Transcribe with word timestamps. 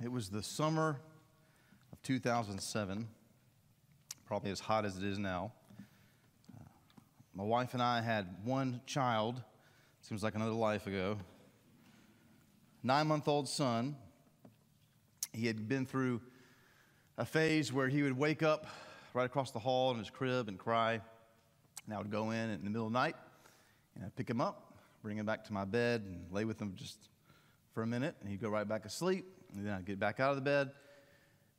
It 0.00 0.12
was 0.12 0.28
the 0.28 0.44
summer 0.44 1.00
of 1.92 2.00
2007, 2.04 3.08
probably 4.26 4.52
as 4.52 4.60
hot 4.60 4.84
as 4.84 4.96
it 4.96 5.02
is 5.02 5.18
now. 5.18 5.50
Uh, 6.56 6.62
my 7.34 7.42
wife 7.42 7.74
and 7.74 7.82
I 7.82 8.00
had 8.00 8.32
one 8.44 8.80
child, 8.86 9.42
seems 10.02 10.22
like 10.22 10.36
another 10.36 10.52
life 10.52 10.86
ago. 10.86 11.18
Nine 12.84 13.08
month 13.08 13.26
old 13.26 13.48
son. 13.48 13.96
He 15.32 15.48
had 15.48 15.68
been 15.68 15.84
through 15.84 16.20
a 17.16 17.24
phase 17.24 17.72
where 17.72 17.88
he 17.88 18.04
would 18.04 18.16
wake 18.16 18.44
up 18.44 18.68
right 19.14 19.26
across 19.26 19.50
the 19.50 19.58
hall 19.58 19.90
in 19.90 19.98
his 19.98 20.10
crib 20.10 20.46
and 20.46 20.60
cry. 20.60 21.00
And 21.86 21.94
I 21.94 21.98
would 21.98 22.12
go 22.12 22.30
in 22.30 22.50
in 22.50 22.62
the 22.62 22.70
middle 22.70 22.86
of 22.86 22.92
the 22.92 22.98
night 22.98 23.16
and 23.96 24.04
I'd 24.04 24.14
pick 24.14 24.30
him 24.30 24.40
up, 24.40 24.78
bring 25.02 25.18
him 25.18 25.26
back 25.26 25.44
to 25.46 25.52
my 25.52 25.64
bed, 25.64 26.04
and 26.06 26.32
lay 26.32 26.44
with 26.44 26.62
him 26.62 26.74
just 26.76 27.08
for 27.74 27.82
a 27.82 27.86
minute. 27.86 28.14
And 28.20 28.30
he'd 28.30 28.40
go 28.40 28.48
right 28.48 28.66
back 28.66 28.84
asleep. 28.84 29.26
And 29.54 29.66
then 29.66 29.72
I'd 29.72 29.84
get 29.84 29.98
back 29.98 30.20
out 30.20 30.30
of 30.30 30.36
the 30.36 30.42
bed, 30.42 30.70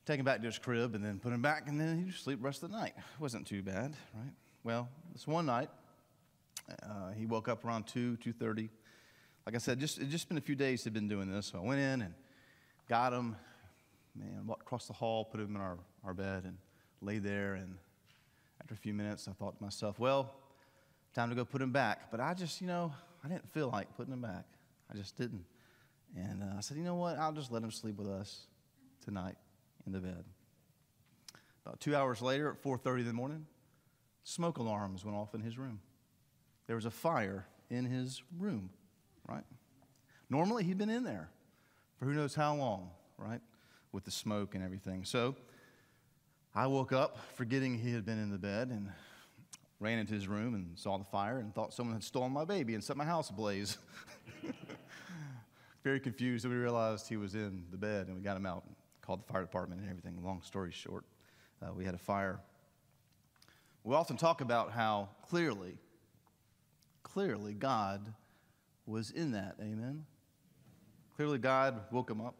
take 0.05 0.19
him 0.19 0.25
back 0.25 0.39
to 0.41 0.45
his 0.45 0.57
crib, 0.57 0.95
and 0.95 1.03
then 1.03 1.19
put 1.19 1.33
him 1.33 1.41
back, 1.41 1.67
and 1.67 1.79
then 1.79 2.05
he'd 2.05 2.13
sleep 2.13 2.39
the 2.39 2.45
rest 2.45 2.63
of 2.63 2.71
the 2.71 2.77
night. 2.77 2.93
It 2.97 3.21
wasn't 3.21 3.47
too 3.47 3.61
bad, 3.61 3.95
right? 4.13 4.33
Well, 4.63 4.89
this 5.13 5.27
one 5.27 5.45
night, 5.45 5.69
uh, 6.83 7.11
he 7.17 7.25
woke 7.25 7.47
up 7.47 7.65
around 7.65 7.87
2, 7.87 8.17
2.30. 8.23 8.69
Like 9.45 9.55
I 9.55 9.57
said, 9.57 9.79
just, 9.79 9.99
it 9.99 10.09
just 10.09 10.27
been 10.27 10.37
a 10.37 10.41
few 10.41 10.55
days 10.55 10.83
he'd 10.83 10.93
been 10.93 11.07
doing 11.07 11.31
this. 11.31 11.47
So 11.47 11.59
I 11.59 11.61
went 11.61 11.79
in 11.79 12.01
and 12.01 12.13
got 12.87 13.13
him, 13.13 13.35
man, 14.15 14.45
walked 14.45 14.63
across 14.63 14.85
the 14.85 14.93
hall, 14.93 15.25
put 15.25 15.39
him 15.39 15.55
in 15.55 15.61
our, 15.61 15.77
our 16.03 16.13
bed, 16.13 16.43
and 16.43 16.57
lay 17.01 17.19
there. 17.19 17.55
And 17.55 17.75
after 18.61 18.73
a 18.73 18.77
few 18.77 18.93
minutes, 18.93 19.27
I 19.27 19.31
thought 19.31 19.57
to 19.57 19.63
myself, 19.63 19.97
well, 19.97 20.33
time 21.15 21.29
to 21.29 21.35
go 21.35 21.45
put 21.45 21.61
him 21.61 21.71
back. 21.71 22.11
But 22.11 22.19
I 22.19 22.33
just, 22.33 22.61
you 22.61 22.67
know, 22.67 22.93
I 23.23 23.27
didn't 23.27 23.51
feel 23.51 23.69
like 23.69 23.95
putting 23.95 24.13
him 24.13 24.21
back. 24.21 24.45
I 24.91 24.95
just 24.95 25.17
didn't. 25.17 25.45
And 26.15 26.43
uh, 26.43 26.57
I 26.57 26.61
said, 26.61 26.77
you 26.77 26.83
know 26.83 26.95
what? 26.95 27.17
I'll 27.17 27.31
just 27.31 27.51
let 27.51 27.63
him 27.63 27.71
sleep 27.71 27.97
with 27.97 28.07
us 28.07 28.47
tonight 29.03 29.35
in 29.85 29.91
the 29.91 29.99
bed. 29.99 30.23
About 31.65 31.79
two 31.79 31.95
hours 31.95 32.21
later, 32.21 32.49
at 32.49 32.63
4:30 32.63 33.01
in 33.01 33.05
the 33.07 33.13
morning, 33.13 33.45
smoke 34.23 34.57
alarms 34.57 35.05
went 35.05 35.17
off 35.17 35.35
in 35.35 35.41
his 35.41 35.57
room. 35.57 35.79
There 36.67 36.75
was 36.75 36.85
a 36.85 36.91
fire 36.91 37.45
in 37.69 37.85
his 37.85 38.21
room, 38.37 38.69
right? 39.27 39.43
Normally, 40.29 40.63
he'd 40.63 40.77
been 40.77 40.89
in 40.89 41.03
there 41.03 41.29
for 41.97 42.05
who 42.05 42.13
knows 42.13 42.33
how 42.33 42.55
long, 42.55 42.91
right, 43.17 43.41
with 43.91 44.05
the 44.05 44.11
smoke 44.11 44.55
and 44.55 44.63
everything. 44.63 45.03
So 45.03 45.35
I 46.55 46.67
woke 46.67 46.91
up, 46.91 47.17
forgetting 47.35 47.77
he 47.77 47.93
had 47.93 48.05
been 48.05 48.19
in 48.19 48.29
the 48.29 48.37
bed, 48.37 48.69
and 48.69 48.91
ran 49.79 49.99
into 49.99 50.13
his 50.13 50.27
room 50.27 50.55
and 50.55 50.77
saw 50.77 50.97
the 50.97 51.05
fire 51.05 51.39
and 51.39 51.53
thought 51.55 51.73
someone 51.73 51.95
had 51.95 52.03
stolen 52.03 52.31
my 52.31 52.45
baby 52.45 52.73
and 52.73 52.83
set 52.83 52.97
my 52.97 53.05
house 53.05 53.29
ablaze. 53.29 53.77
very 55.83 55.99
confused, 55.99 56.45
and 56.45 56.53
we 56.53 56.59
realized 56.59 57.07
he 57.07 57.17
was 57.17 57.35
in 57.35 57.65
the 57.71 57.77
bed, 57.77 58.07
and 58.07 58.15
we 58.15 58.21
got 58.21 58.35
him 58.37 58.45
out 58.45 58.63
and 58.65 58.75
called 59.01 59.21
the 59.25 59.31
fire 59.31 59.41
department 59.41 59.81
and 59.81 59.89
everything. 59.89 60.23
Long 60.23 60.41
story 60.41 60.71
short, 60.71 61.05
uh, 61.61 61.73
we 61.73 61.85
had 61.85 61.95
a 61.95 61.99
fire. 61.99 62.39
We 63.83 63.95
often 63.95 64.17
talk 64.17 64.41
about 64.41 64.71
how 64.71 65.09
clearly, 65.27 65.77
clearly 67.03 67.53
God 67.53 68.13
was 68.85 69.11
in 69.11 69.31
that. 69.31 69.55
Amen. 69.61 70.05
Clearly, 71.15 71.37
God 71.37 71.81
woke 71.91 72.09
him 72.09 72.21
up. 72.21 72.35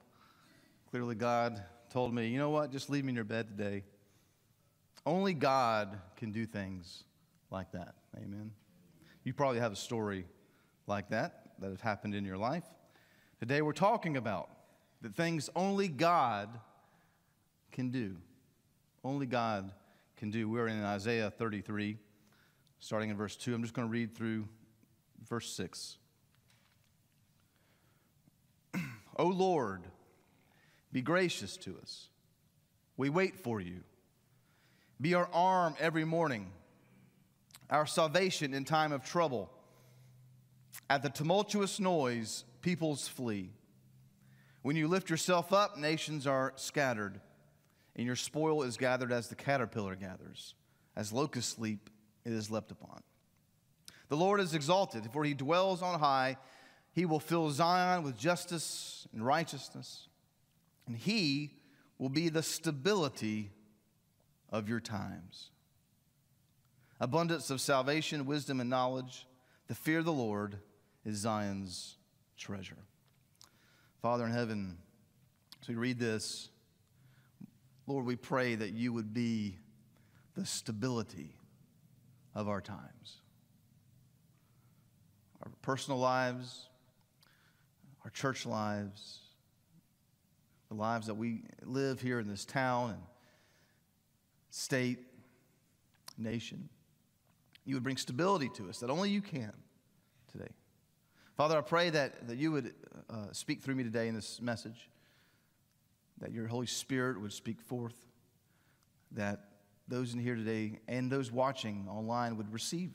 Clearly, 0.90 1.16
God 1.16 1.64
told 1.90 2.14
me, 2.14 2.28
you 2.28 2.38
know 2.38 2.50
what? 2.50 2.72
Just 2.72 2.90
leave 2.90 3.04
me 3.04 3.10
in 3.10 3.16
your 3.16 3.24
bed 3.24 3.48
today. 3.48 3.84
Only 5.06 5.34
God 5.34 6.00
can 6.18 6.32
do 6.32 6.46
things 6.46 7.04
like 7.52 7.72
that. 7.72 7.96
Amen. 8.18 8.52
You 9.24 9.34
probably 9.34 9.60
have 9.60 9.72
a 9.72 9.78
story 9.78 10.26
like 10.88 11.10
that 11.10 11.52
that 11.60 11.70
has 11.70 11.82
happened 11.82 12.16
in 12.16 12.26
your 12.26 12.38
life. 12.38 12.64
Today 13.40 13.62
we're 13.62 13.72
talking 13.72 14.18
about 14.18 14.50
the 15.02 15.08
things 15.08 15.50
only 15.56 15.88
God 15.88 16.50
can 17.72 17.90
do. 17.90 18.18
Only 19.02 19.26
God 19.26 19.72
can 20.18 20.30
do. 20.30 20.50
We're 20.50 20.68
in 20.68 20.84
Isaiah 20.84 21.32
33, 21.32 21.98
starting 22.80 23.10
in 23.10 23.16
verse 23.16 23.38
2. 23.38 23.56
I'm 23.56 23.62
just 23.62 23.74
going 23.74 23.88
to 23.88 23.92
read 23.92 24.14
through 24.14 24.46
verse 25.26 25.50
6. 25.54 25.98
o 29.16 29.26
Lord, 29.28 29.84
be 30.92 31.02
gracious 31.02 31.56
to 31.58 31.78
us. 31.82 32.10
We 32.98 33.10
wait 33.10 33.38
for 33.38 33.62
you. 33.62 33.86
Be 35.00 35.14
our 35.14 35.30
arm 35.32 35.76
every 35.80 36.04
morning, 36.04 36.52
our 37.70 37.86
salvation 37.86 38.54
in 38.54 38.66
time 38.66 38.92
of 38.92 39.06
trouble. 39.06 39.50
At 40.90 41.04
the 41.04 41.10
tumultuous 41.10 41.80
noise, 41.80 42.44
peoples 42.62 43.08
flee. 43.08 43.52
When 44.62 44.76
you 44.76 44.88
lift 44.88 45.10
yourself 45.10 45.54
up, 45.54 45.78
nations 45.78 46.28
are 46.28 46.54
scattered, 46.56 47.22
and 47.96 48.06
your 48.06 48.16
spoil 48.16 48.64
is 48.64 48.78
gathered 48.78 49.12
as 49.12 49.28
the 49.28 49.36
caterpillar 49.36 49.96
gathers, 49.96 50.56
as 50.96 51.14
locusts 51.14 51.56
sleep, 51.56 51.90
it 52.26 52.34
is 52.34 52.52
leapt 52.52 52.72
upon. 52.72 53.02
The 54.10 54.18
Lord 54.18 54.40
is 54.40 54.54
exalted, 54.54 55.08
for 55.14 55.24
he 55.24 55.34
dwells 55.34 55.82
on 55.82 56.00
high. 56.00 56.38
He 56.92 57.06
will 57.06 57.20
fill 57.20 57.52
Zion 57.52 58.04
with 58.04 58.18
justice 58.18 59.08
and 59.14 59.26
righteousness, 59.26 60.08
and 60.88 60.98
he 60.98 61.54
will 61.98 62.10
be 62.10 62.30
the 62.30 62.44
stability 62.44 63.52
of 64.50 64.68
your 64.68 64.80
times. 64.80 65.52
Abundance 67.00 67.50
of 67.50 67.62
salvation, 67.62 68.26
wisdom, 68.26 68.60
and 68.60 68.70
knowledge, 68.70 69.28
the 69.68 69.76
fear 69.76 70.00
of 70.00 70.06
the 70.06 70.12
Lord 70.12 70.58
is 71.06 71.18
Zion's 71.18 71.99
treasure. 72.40 72.78
Father 74.02 74.26
in 74.26 74.32
heaven, 74.32 74.78
as 75.62 75.68
we 75.68 75.76
read 75.76 76.00
this, 76.00 76.50
Lord, 77.86 78.06
we 78.06 78.16
pray 78.16 78.56
that 78.56 78.72
you 78.72 78.94
would 78.94 79.14
be 79.14 79.58
the 80.36 80.46
stability 80.46 81.36
of 82.34 82.48
our 82.48 82.62
times. 82.62 83.18
Our 85.44 85.52
personal 85.62 86.00
lives, 86.00 86.68
our 88.06 88.10
church 88.12 88.46
lives, 88.46 89.20
the 90.70 90.76
lives 90.76 91.08
that 91.08 91.16
we 91.16 91.44
live 91.64 92.00
here 92.00 92.20
in 92.20 92.28
this 92.28 92.46
town 92.46 92.92
and 92.92 93.02
state, 94.50 95.00
nation. 96.18 96.70
You 97.66 97.76
would 97.76 97.84
bring 97.84 97.98
stability 97.98 98.50
to 98.56 98.70
us 98.70 98.80
that 98.80 98.90
only 98.90 99.10
you 99.10 99.22
can. 99.22 99.54
Father, 101.40 101.58
I 101.58 101.62
pray 101.62 101.90
that, 101.92 102.28
that 102.28 102.38
you 102.38 102.52
would 102.52 102.74
uh, 103.10 103.28
speak 103.32 103.62
through 103.62 103.76
me 103.76 103.86
today 103.86 104.10
in 104.10 104.14
this 104.14 104.42
message, 104.42 104.90
that 106.20 106.34
your 106.34 106.48
Holy 106.48 106.68
Spirit 106.68 107.22
would 107.22 107.32
speak 107.32 107.62
forth, 107.62 107.96
that 109.14 109.46
those 109.88 110.14
in 110.14 110.20
here 110.20 110.36
today 110.36 110.80
and 110.90 111.10
those 111.10 111.32
watching 111.32 111.88
online 111.90 112.36
would 112.36 112.52
receive 112.52 112.92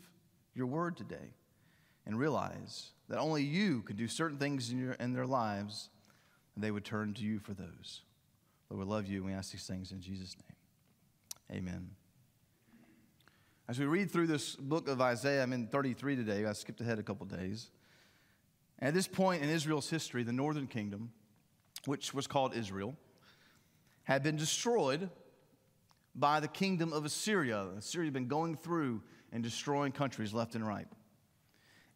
your 0.55 0.67
word 0.67 0.95
today 0.95 1.33
and 2.05 2.19
realize 2.19 2.91
that 3.09 3.17
only 3.17 3.43
you 3.43 3.81
can 3.81 3.97
do 3.97 4.07
certain 4.07 4.37
things 4.37 4.71
in, 4.71 4.79
your, 4.79 4.93
in 4.93 5.15
their 5.15 5.25
lives, 5.27 5.89
and 6.55 6.63
they 6.63 6.71
would 6.71 6.85
turn 6.85 7.15
to 7.15 7.23
you 7.23 7.39
for 7.39 7.55
those. 7.55 8.03
Lord, 8.69 8.87
we 8.87 8.93
love 8.93 9.07
you, 9.07 9.21
and 9.21 9.27
we 9.29 9.33
ask 9.33 9.53
these 9.53 9.67
things 9.67 9.91
in 9.91 10.03
Jesus' 10.03 10.37
name. 11.51 11.61
Amen. 11.61 11.93
As 13.71 13.79
we 13.79 13.87
read 13.87 14.11
through 14.11 14.27
this 14.27 14.55
book 14.55 14.87
of 14.87 15.01
Isaiah, 15.01 15.43
I'm 15.43 15.55
in 15.55 15.67
33 15.67 16.17
today. 16.17 16.45
I 16.45 16.53
skipped 16.53 16.83
ahead 16.83 16.99
a 16.99 17.03
couple 17.03 17.25
days. 17.25 17.71
At 18.81 18.95
this 18.95 19.07
point 19.07 19.43
in 19.43 19.49
Israel's 19.49 19.89
history, 19.89 20.23
the 20.23 20.33
northern 20.33 20.67
kingdom, 20.67 21.13
which 21.87 22.13
was 22.13 22.27
called 22.27 22.55
Israel, 22.55 22.97
had 24.05 24.23
been 24.23 24.37
destroyed 24.37 25.11
by 26.15 26.41
the 26.41 26.49
kingdom 26.49 26.93
of 26.93 27.05
Assyria. 27.05 27.67
Assyria 27.79 28.07
had 28.07 28.15
been 28.15 28.29
going 28.29 28.57
through 28.57 29.03
and 29.33 29.43
destroying 29.43 29.93
countries 29.93 30.33
left 30.33 30.55
and 30.55 30.67
right. 30.67 30.87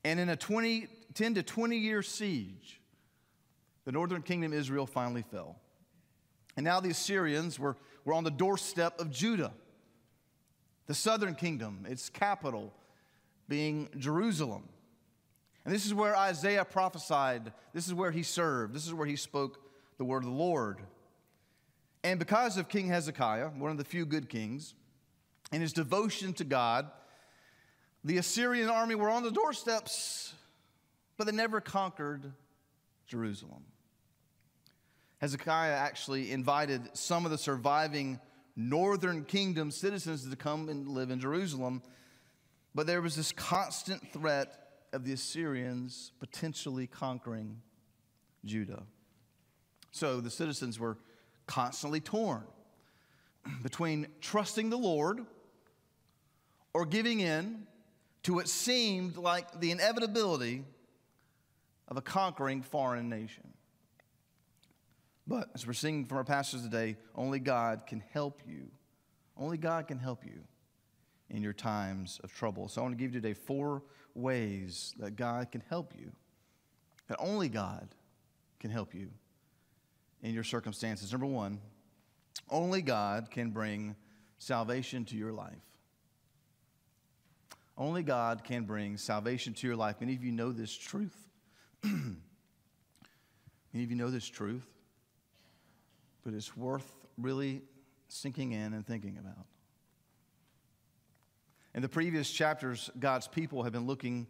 And 0.04 0.18
in 0.18 0.28
a 0.28 0.36
20, 0.36 0.88
10 1.14 1.34
to 1.34 1.42
20 1.42 1.76
year 1.76 2.02
siege, 2.02 2.80
the 3.84 3.92
northern 3.92 4.22
kingdom 4.22 4.52
Israel 4.52 4.86
finally 4.86 5.22
fell. 5.22 5.56
And 6.56 6.64
now 6.64 6.80
the 6.80 6.90
Assyrians 6.90 7.58
were, 7.58 7.76
were 8.04 8.14
on 8.14 8.24
the 8.24 8.30
doorstep 8.30 9.00
of 9.00 9.10
Judah, 9.10 9.52
the 10.86 10.94
southern 10.94 11.34
kingdom, 11.34 11.86
its 11.88 12.08
capital 12.08 12.72
being 13.48 13.88
Jerusalem. 13.96 14.68
And 15.64 15.74
this 15.74 15.84
is 15.84 15.92
where 15.92 16.16
Isaiah 16.16 16.64
prophesied. 16.64 17.52
This 17.74 17.86
is 17.86 17.94
where 17.94 18.10
he 18.10 18.22
served. 18.22 18.74
This 18.74 18.86
is 18.86 18.94
where 18.94 19.06
he 19.06 19.16
spoke 19.16 19.60
the 19.98 20.04
word 20.04 20.22
of 20.22 20.30
the 20.30 20.36
Lord. 20.36 20.80
And 22.02 22.18
because 22.18 22.56
of 22.56 22.68
King 22.68 22.88
Hezekiah, 22.88 23.48
one 23.48 23.70
of 23.70 23.76
the 23.76 23.84
few 23.84 24.06
good 24.06 24.28
kings, 24.28 24.74
and 25.52 25.60
his 25.60 25.72
devotion 25.72 26.32
to 26.34 26.44
God, 26.44 26.90
the 28.04 28.18
Assyrian 28.18 28.68
army 28.68 28.94
were 28.94 29.10
on 29.10 29.22
the 29.22 29.30
doorsteps, 29.30 30.32
but 31.16 31.26
they 31.26 31.32
never 31.32 31.60
conquered 31.60 32.32
Jerusalem. 33.06 33.64
Hezekiah 35.18 35.72
actually 35.72 36.30
invited 36.30 36.96
some 36.96 37.24
of 37.24 37.32
the 37.32 37.38
surviving 37.38 38.20
northern 38.54 39.24
kingdom 39.24 39.70
citizens 39.70 40.28
to 40.28 40.36
come 40.36 40.68
and 40.68 40.88
live 40.88 41.10
in 41.10 41.18
Jerusalem, 41.18 41.82
but 42.74 42.86
there 42.86 43.02
was 43.02 43.16
this 43.16 43.32
constant 43.32 44.12
threat 44.12 44.67
of 44.92 45.04
the 45.04 45.12
Assyrians 45.12 46.12
potentially 46.20 46.86
conquering 46.86 47.60
Judah. 48.44 48.82
So 49.90 50.20
the 50.20 50.30
citizens 50.30 50.78
were 50.78 50.96
constantly 51.46 52.00
torn 52.00 52.44
between 53.62 54.06
trusting 54.20 54.70
the 54.70 54.78
Lord 54.78 55.20
or 56.74 56.84
giving 56.84 57.20
in 57.20 57.66
to 58.24 58.34
what 58.34 58.48
seemed 58.48 59.16
like 59.16 59.60
the 59.60 59.70
inevitability 59.70 60.64
of 61.88 61.96
a 61.96 62.02
conquering 62.02 62.62
foreign 62.62 63.08
nation. 63.08 63.54
But 65.26 65.48
as 65.54 65.66
we're 65.66 65.72
seeing 65.72 66.04
from 66.04 66.18
our 66.18 66.24
pastors 66.24 66.62
today, 66.62 66.96
only 67.14 67.38
God 67.38 67.86
can 67.86 68.02
help 68.12 68.42
you. 68.46 68.68
Only 69.36 69.58
God 69.58 69.86
can 69.88 69.98
help 69.98 70.24
you 70.24 70.42
in 71.30 71.42
your 71.42 71.52
times 71.52 72.20
of 72.24 72.32
trouble. 72.32 72.68
So 72.68 72.80
I 72.80 72.84
want 72.84 72.96
to 72.96 73.02
give 73.02 73.14
you 73.14 73.20
today 73.20 73.34
four 73.34 73.82
ways 74.14 74.94
that 74.98 75.16
God 75.16 75.50
can 75.52 75.62
help 75.68 75.92
you, 75.98 76.10
that 77.08 77.18
only 77.20 77.48
God 77.48 77.88
can 78.60 78.70
help 78.70 78.94
you 78.94 79.08
in 80.22 80.34
your 80.34 80.44
circumstances. 80.44 81.12
Number 81.12 81.26
one, 81.26 81.60
only 82.50 82.82
God 82.82 83.30
can 83.30 83.50
bring 83.50 83.94
salvation 84.38 85.04
to 85.06 85.16
your 85.16 85.32
life. 85.32 85.54
Only 87.76 88.02
God 88.02 88.42
can 88.42 88.64
bring 88.64 88.96
salvation 88.96 89.54
to 89.54 89.66
your 89.66 89.76
life. 89.76 89.96
Many 90.00 90.14
of 90.14 90.24
you 90.24 90.32
know 90.32 90.50
this 90.50 90.74
truth. 90.74 91.16
Many 91.84 92.16
of 93.74 93.90
you 93.90 93.96
know 93.96 94.10
this 94.10 94.26
truth, 94.26 94.66
but 96.24 96.34
it's 96.34 96.56
worth 96.56 96.90
really 97.16 97.62
sinking 98.08 98.52
in 98.52 98.72
and 98.72 98.84
thinking 98.84 99.18
about. 99.18 99.46
In 101.78 101.82
the 101.82 101.88
previous 101.88 102.28
chapters, 102.28 102.90
God's 102.98 103.28
people 103.28 103.62
have 103.62 103.72
been 103.72 103.86
looking 103.86 104.26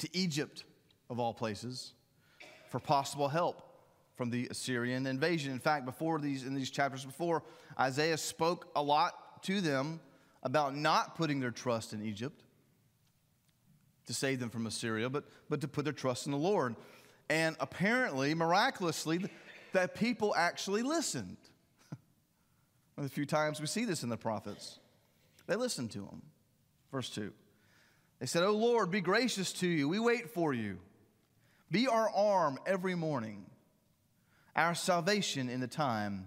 to 0.00 0.08
Egypt, 0.12 0.64
of 1.08 1.18
all 1.18 1.32
places, 1.32 1.94
for 2.68 2.78
possible 2.78 3.26
help 3.26 3.62
from 4.16 4.28
the 4.28 4.48
Assyrian 4.50 5.06
invasion. 5.06 5.50
In 5.50 5.60
fact, 5.60 5.86
before 5.86 6.18
these, 6.18 6.44
in 6.44 6.52
these 6.52 6.70
chapters 6.70 7.02
before, 7.02 7.42
Isaiah 7.78 8.18
spoke 8.18 8.68
a 8.76 8.82
lot 8.82 9.42
to 9.44 9.62
them 9.62 9.98
about 10.42 10.76
not 10.76 11.16
putting 11.16 11.40
their 11.40 11.50
trust 11.50 11.94
in 11.94 12.04
Egypt 12.04 12.42
to 14.06 14.12
save 14.12 14.38
them 14.38 14.50
from 14.50 14.66
Assyria, 14.66 15.08
but, 15.08 15.24
but 15.48 15.62
to 15.62 15.68
put 15.68 15.84
their 15.84 15.94
trust 15.94 16.26
in 16.26 16.32
the 16.32 16.38
Lord. 16.38 16.76
And 17.30 17.56
apparently, 17.60 18.34
miraculously, 18.34 19.24
that 19.72 19.94
people 19.94 20.34
actually 20.36 20.82
listened. 20.82 21.38
One 22.96 23.04
of 23.06 23.10
the 23.10 23.14
few 23.14 23.24
times 23.24 23.58
we 23.58 23.68
see 23.68 23.86
this 23.86 24.02
in 24.02 24.10
the 24.10 24.18
prophets, 24.18 24.80
they 25.46 25.56
listened 25.56 25.92
to 25.92 26.00
him. 26.00 26.20
Verse 26.92 27.08
2. 27.10 27.32
They 28.18 28.26
said, 28.26 28.42
Oh 28.42 28.52
Lord, 28.52 28.90
be 28.90 29.00
gracious 29.00 29.52
to 29.54 29.66
you. 29.66 29.88
We 29.88 29.98
wait 29.98 30.30
for 30.30 30.52
you. 30.52 30.78
Be 31.70 31.86
our 31.86 32.10
arm 32.10 32.58
every 32.66 32.94
morning 32.94 33.46
our 34.56 34.74
salvation 34.74 35.48
in 35.48 35.60
the 35.60 35.66
time 35.66 36.26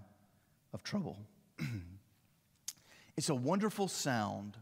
of 0.74 0.84
trouble. 0.84 1.18
it's 3.18 3.30
a 3.30 3.36
wonderful 3.36 3.88
sound 3.88 4.58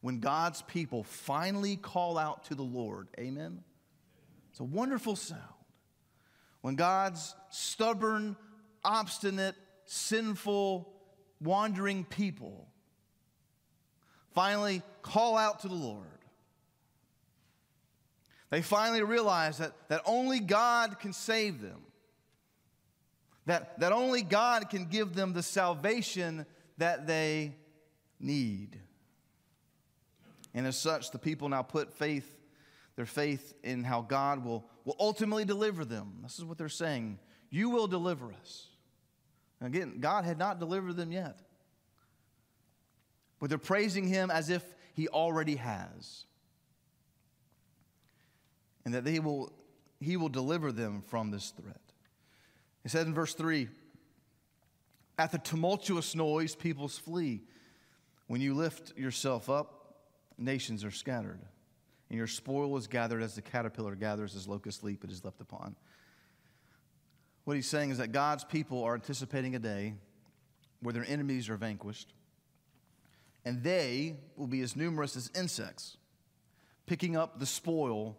when 0.00 0.20
God's 0.20 0.60
people 0.62 1.04
finally 1.04 1.76
call 1.76 2.18
out 2.18 2.44
to 2.46 2.54
the 2.54 2.62
Lord. 2.62 3.08
Amen? 3.18 3.62
It's 4.50 4.60
a 4.60 4.64
wonderful 4.64 5.16
sound 5.16 5.40
when 6.60 6.74
God's 6.74 7.34
stubborn, 7.50 8.36
obstinate, 8.84 9.54
sinful, 9.86 10.92
wandering 11.40 12.04
people 12.04 12.68
finally 14.34 14.82
call 15.02 15.36
out 15.36 15.60
to 15.60 15.68
the 15.68 15.74
Lord. 15.74 16.06
They 18.50 18.62
finally 18.62 19.02
realize 19.02 19.58
that, 19.58 19.72
that 19.88 20.02
only 20.04 20.40
God 20.40 21.00
can 21.00 21.12
save 21.12 21.60
them 21.60 21.80
that, 23.46 23.78
that 23.80 23.92
only 23.92 24.22
God 24.22 24.70
can 24.70 24.86
give 24.86 25.14
them 25.14 25.32
the 25.32 25.42
salvation 25.42 26.46
that 26.78 27.06
they 27.06 27.54
need. 28.18 28.80
And 30.54 30.66
as 30.66 30.78
such, 30.78 31.10
the 31.10 31.18
people 31.18 31.48
now 31.48 31.62
put 31.62 31.92
faith, 31.92 32.38
their 32.96 33.06
faith 33.06 33.54
in 33.62 33.84
how 33.84 34.02
God 34.02 34.44
will, 34.44 34.64
will 34.84 34.96
ultimately 34.98 35.44
deliver 35.44 35.84
them. 35.84 36.20
This 36.22 36.38
is 36.38 36.44
what 36.44 36.58
they're 36.58 36.68
saying. 36.68 37.18
You 37.50 37.70
will 37.70 37.86
deliver 37.86 38.32
us. 38.32 38.68
Again, 39.60 39.98
God 40.00 40.24
had 40.24 40.38
not 40.38 40.58
delivered 40.58 40.96
them 40.96 41.12
yet. 41.12 41.38
But 43.44 43.50
they're 43.50 43.58
praising 43.58 44.08
Him 44.08 44.30
as 44.30 44.48
if 44.48 44.64
He 44.94 45.06
already 45.06 45.56
has. 45.56 46.24
And 48.86 48.94
that 48.94 49.04
they 49.04 49.18
will, 49.18 49.52
He 50.00 50.16
will 50.16 50.30
deliver 50.30 50.72
them 50.72 51.02
from 51.02 51.30
this 51.30 51.50
threat. 51.50 51.82
He 52.84 52.88
said 52.88 53.06
in 53.06 53.12
verse 53.12 53.34
3 53.34 53.68
At 55.18 55.30
the 55.30 55.36
tumultuous 55.36 56.14
noise, 56.14 56.54
peoples 56.54 56.96
flee. 56.96 57.42
When 58.28 58.40
you 58.40 58.54
lift 58.54 58.96
yourself 58.96 59.50
up, 59.50 59.94
nations 60.38 60.82
are 60.82 60.90
scattered. 60.90 61.42
And 62.08 62.16
your 62.16 62.26
spoil 62.26 62.74
is 62.78 62.86
gathered 62.86 63.22
as 63.22 63.34
the 63.34 63.42
caterpillar 63.42 63.94
gathers 63.94 64.34
as 64.34 64.48
locust 64.48 64.82
leap 64.82 65.04
it 65.04 65.10
is 65.10 65.22
left 65.22 65.42
upon. 65.42 65.76
What 67.44 67.56
he's 67.56 67.68
saying 67.68 67.90
is 67.90 67.98
that 67.98 68.10
God's 68.10 68.44
people 68.44 68.82
are 68.84 68.94
anticipating 68.94 69.54
a 69.54 69.58
day 69.58 69.96
where 70.80 70.94
their 70.94 71.04
enemies 71.06 71.50
are 71.50 71.58
vanquished, 71.58 72.14
and 73.44 73.62
they 73.62 74.16
will 74.36 74.46
be 74.46 74.62
as 74.62 74.74
numerous 74.74 75.16
as 75.16 75.30
insects, 75.34 75.96
picking 76.86 77.16
up 77.16 77.38
the 77.38 77.46
spoil 77.46 78.16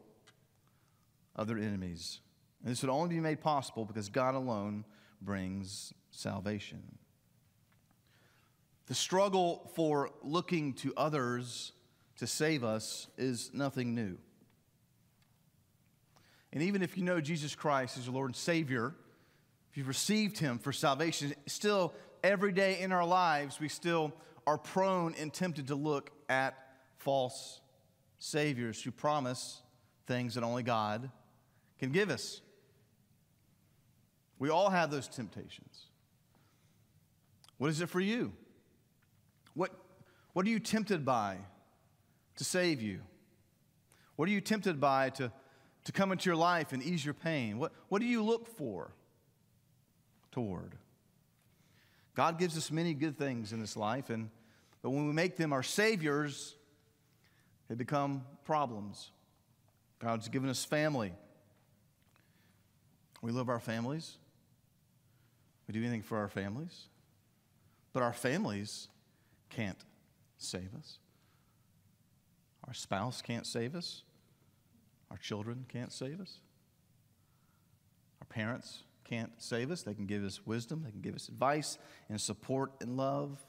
of 1.35 1.47
their 1.47 1.57
enemies. 1.57 2.19
And 2.63 2.71
this 2.71 2.81
would 2.81 2.91
only 2.91 3.15
be 3.15 3.21
made 3.21 3.41
possible 3.41 3.85
because 3.85 4.09
God 4.09 4.35
alone 4.35 4.85
brings 5.21 5.93
salvation. 6.11 6.97
The 8.87 8.95
struggle 8.95 9.71
for 9.75 10.11
looking 10.21 10.73
to 10.73 10.93
others 10.95 11.71
to 12.17 12.27
save 12.27 12.63
us 12.63 13.07
is 13.17 13.51
nothing 13.53 13.95
new. 13.95 14.17
And 16.53 16.63
even 16.63 16.81
if 16.81 16.97
you 16.97 17.03
know 17.03 17.19
Jesus 17.19 17.55
Christ 17.55 17.97
as 17.97 18.05
your 18.05 18.15
Lord 18.15 18.29
and 18.29 18.35
Savior, 18.35 18.95
if 19.69 19.77
you've 19.77 19.87
received 19.87 20.37
Him 20.37 20.57
for 20.57 20.71
salvation, 20.71 21.33
still 21.47 21.93
every 22.23 22.53
day 22.53 22.79
in 22.79 22.91
our 22.91 23.05
lives, 23.05 23.59
we 23.59 23.67
still 23.67 24.13
are 24.47 24.57
prone 24.57 25.15
and 25.19 25.33
tempted 25.33 25.67
to 25.67 25.75
look 25.75 26.11
at 26.29 26.55
false 26.97 27.61
saviors 28.19 28.81
who 28.81 28.91
promise 28.91 29.61
things 30.07 30.35
that 30.35 30.43
only 30.43 30.63
God 30.63 31.09
can 31.79 31.91
give 31.91 32.09
us. 32.09 32.41
We 34.39 34.49
all 34.49 34.69
have 34.69 34.91
those 34.91 35.07
temptations. 35.07 35.85
What 37.57 37.69
is 37.69 37.81
it 37.81 37.89
for 37.89 37.99
you? 37.99 38.33
What, 39.53 39.71
what 40.33 40.45
are 40.45 40.49
you 40.49 40.59
tempted 40.59 41.05
by 41.05 41.37
to 42.35 42.43
save 42.43 42.81
you? 42.81 42.99
What 44.15 44.27
are 44.27 44.31
you 44.31 44.41
tempted 44.41 44.79
by 44.79 45.09
to, 45.11 45.31
to 45.85 45.91
come 45.91 46.11
into 46.11 46.29
your 46.29 46.35
life 46.35 46.73
and 46.73 46.83
ease 46.83 47.03
your 47.03 47.13
pain? 47.13 47.57
What, 47.57 47.71
what 47.89 47.99
do 47.99 48.05
you 48.05 48.23
look 48.23 48.47
for 48.47 48.91
toward? 50.31 50.75
God 52.15 52.39
gives 52.39 52.57
us 52.57 52.71
many 52.71 52.93
good 52.93 53.17
things 53.17 53.51
in 53.51 53.59
this 53.59 53.75
life, 53.75 54.09
and, 54.09 54.29
but 54.85 54.91
when 54.91 55.07
we 55.07 55.13
make 55.13 55.35
them 55.35 55.51
our 55.51 55.63
saviors, 55.63 56.53
they 57.67 57.73
become 57.73 58.23
problems. 58.43 59.09
God's 59.97 60.27
given 60.27 60.47
us 60.47 60.63
family. 60.63 61.11
We 63.23 63.31
love 63.31 63.49
our 63.49 63.59
families. 63.59 64.17
We 65.67 65.73
do 65.73 65.79
anything 65.79 66.03
for 66.03 66.19
our 66.19 66.27
families, 66.27 66.85
but 67.93 68.03
our 68.03 68.13
families 68.13 68.87
can't 69.49 69.79
save 70.37 70.69
us. 70.77 70.99
Our 72.67 72.75
spouse 72.75 73.23
can't 73.23 73.47
save 73.47 73.73
us. 73.73 74.03
Our 75.09 75.17
children 75.17 75.65
can't 75.67 75.91
save 75.91 76.21
us. 76.21 76.37
Our 78.21 78.27
parents 78.27 78.83
can't 79.03 79.31
save 79.39 79.71
us. 79.71 79.81
They 79.81 79.95
can 79.95 80.05
give 80.05 80.23
us 80.23 80.45
wisdom, 80.45 80.83
they 80.85 80.91
can 80.91 81.01
give 81.01 81.15
us 81.15 81.27
advice 81.27 81.79
and 82.07 82.21
support 82.21 82.71
and 82.81 82.95
love, 82.95 83.43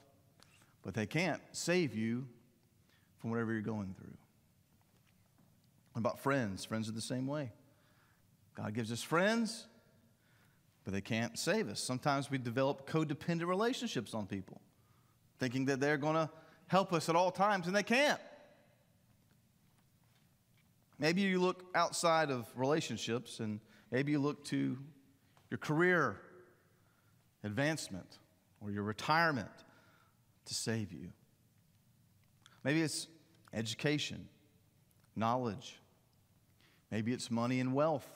but 0.87 0.95
they 0.95 1.05
can't 1.05 1.43
save 1.51 1.97
you 1.97 2.29
from 3.19 3.31
whatever 3.31 3.53
you're 3.53 3.61
going 3.61 3.93
through. 3.99 4.17
What 5.93 5.99
about 5.99 6.21
friends? 6.21 6.65
Friends 6.65 6.89
are 6.89 6.93
the 6.93 7.01
same 7.01 7.27
way. 7.27 7.51
God 8.55 8.73
gives 8.73 8.93
us 8.93 9.03
friends, 9.03 9.67
but 10.85 10.93
they 10.95 11.01
can't 11.01 11.37
save 11.37 11.69
us. 11.69 11.81
Sometimes 11.81 12.31
we 12.31 12.39
develop 12.39 12.89
codependent 12.89 13.49
relationships 13.49 14.15
on 14.15 14.29
people, 14.29 14.61
thinking 15.41 15.65
that 15.65 15.81
they're 15.81 15.97
going 15.97 16.15
to 16.15 16.31
help 16.69 16.93
us 16.93 17.09
at 17.09 17.17
all 17.17 17.33
times, 17.33 17.67
and 17.67 17.75
they 17.75 17.83
can't. 17.83 18.21
Maybe 21.01 21.23
you 21.23 21.41
look 21.41 21.65
outside 21.75 22.31
of 22.31 22.47
relationships, 22.55 23.41
and 23.41 23.59
maybe 23.91 24.13
you 24.13 24.21
look 24.21 24.45
to 24.45 24.79
your 25.51 25.59
career 25.59 26.21
advancement 27.43 28.19
or 28.61 28.71
your 28.71 28.85
retirement 28.85 29.51
to 30.47 30.55
save 30.55 30.93
you. 30.93 31.11
Maybe 32.65 32.83
it's 32.83 33.07
education, 33.53 34.29
knowledge. 35.15 35.81
Maybe 36.91 37.13
it's 37.13 37.31
money 37.31 37.61
and 37.61 37.75
wealth, 37.75 38.09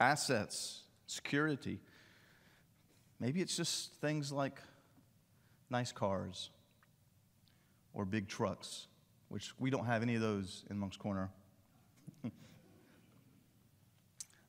assets, 0.00 0.82
security, 1.06 1.80
Maybe 3.20 3.40
it's 3.40 3.56
just 3.56 3.92
things 3.94 4.30
like 4.30 4.60
nice 5.70 5.90
cars 5.90 6.50
or 7.92 8.04
big 8.04 8.28
trucks, 8.28 8.86
which 9.28 9.52
we 9.58 9.70
don't 9.70 9.86
have 9.86 10.02
any 10.02 10.14
of 10.14 10.20
those 10.20 10.64
in 10.70 10.78
Moncks 10.78 10.96
Corner. 10.96 11.30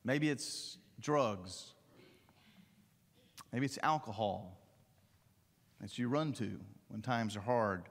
Maybe 0.04 0.30
it's 0.30 0.78
drugs. 1.00 1.72
Maybe 3.52 3.66
it's 3.66 3.78
alcohol 3.82 4.59
that 5.80 5.98
you 5.98 6.08
run 6.08 6.32
to 6.34 6.60
when 6.88 7.02
times 7.02 7.36
are 7.36 7.40
hard. 7.40 7.84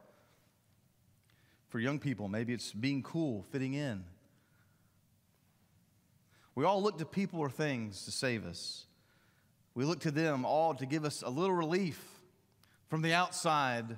For 1.70 1.80
young 1.80 2.00
people, 2.00 2.28
maybe 2.28 2.54
it's 2.54 2.72
being 2.72 3.04
cool, 3.04 3.44
fitting 3.52 3.74
in. 3.74 4.04
We 6.56 6.66
all 6.66 6.82
look 6.82 6.98
to 6.98 7.06
people 7.06 7.40
or 7.40 7.50
things 7.50 8.06
to 8.06 8.12
save 8.12 8.46
us. 8.46 8.86
We 9.76 9.86
look 9.86 10.02
to 10.02 10.12
them 10.12 10.46
all 10.46 10.74
to 10.74 10.86
give 10.86 11.06
us 11.06 11.22
a 11.22 11.30
little 11.30 11.56
relief 11.56 12.04
from 12.90 13.02
the 13.02 13.14
outside 13.14 13.98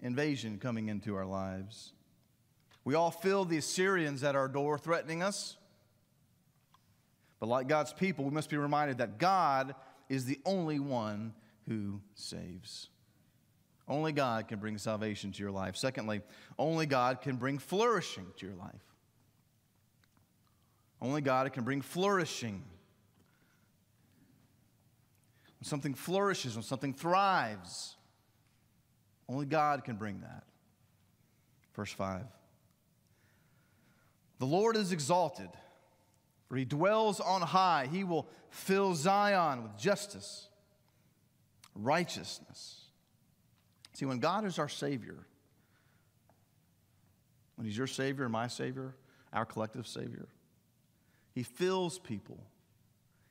invasion 0.00 0.58
coming 0.58 0.88
into 0.88 1.14
our 1.16 1.26
lives. 1.26 1.92
We 2.84 2.94
all 2.94 3.10
feel 3.10 3.44
the 3.44 3.58
Assyrians 3.58 4.22
at 4.24 4.36
our 4.36 4.48
door 4.48 4.78
threatening 4.78 5.22
us. 5.22 5.56
But 7.40 7.48
like 7.48 7.68
God's 7.68 7.92
people, 7.92 8.24
we 8.24 8.30
must 8.30 8.48
be 8.48 8.56
reminded 8.56 8.98
that 8.98 9.18
God 9.18 9.74
is 10.08 10.24
the 10.24 10.40
only 10.44 10.78
one 10.78 11.34
who 11.70 12.00
saves. 12.14 12.88
Only 13.86 14.10
God 14.10 14.48
can 14.48 14.58
bring 14.58 14.76
salvation 14.76 15.30
to 15.30 15.40
your 15.40 15.52
life. 15.52 15.76
Secondly, 15.76 16.20
only 16.58 16.84
God 16.84 17.20
can 17.22 17.36
bring 17.36 17.58
flourishing 17.58 18.26
to 18.38 18.46
your 18.46 18.56
life. 18.56 18.82
Only 21.00 21.20
God 21.20 21.52
can 21.52 21.62
bring 21.62 21.80
flourishing. 21.80 22.64
When 25.60 25.64
something 25.64 25.94
flourishes, 25.94 26.56
when 26.56 26.64
something 26.64 26.92
thrives, 26.92 27.94
only 29.28 29.46
God 29.46 29.84
can 29.84 29.94
bring 29.94 30.22
that. 30.22 30.42
Verse 31.76 31.92
5 31.92 32.24
The 34.40 34.46
Lord 34.46 34.76
is 34.76 34.90
exalted, 34.90 35.50
for 36.48 36.56
he 36.56 36.64
dwells 36.64 37.20
on 37.20 37.42
high. 37.42 37.88
He 37.92 38.02
will 38.02 38.28
fill 38.50 38.96
Zion 38.96 39.62
with 39.62 39.78
justice, 39.78 40.48
righteousness. 41.74 42.80
See, 43.92 44.06
when 44.06 44.18
God 44.18 44.44
is 44.44 44.58
our 44.58 44.68
Savior, 44.68 45.26
when 47.56 47.66
He's 47.66 47.76
your 47.76 47.86
Savior 47.86 48.24
and 48.24 48.32
my 48.32 48.46
Savior, 48.46 48.94
our 49.32 49.44
collective 49.44 49.86
Savior, 49.86 50.28
He 51.34 51.42
fills 51.42 51.98
people. 51.98 52.38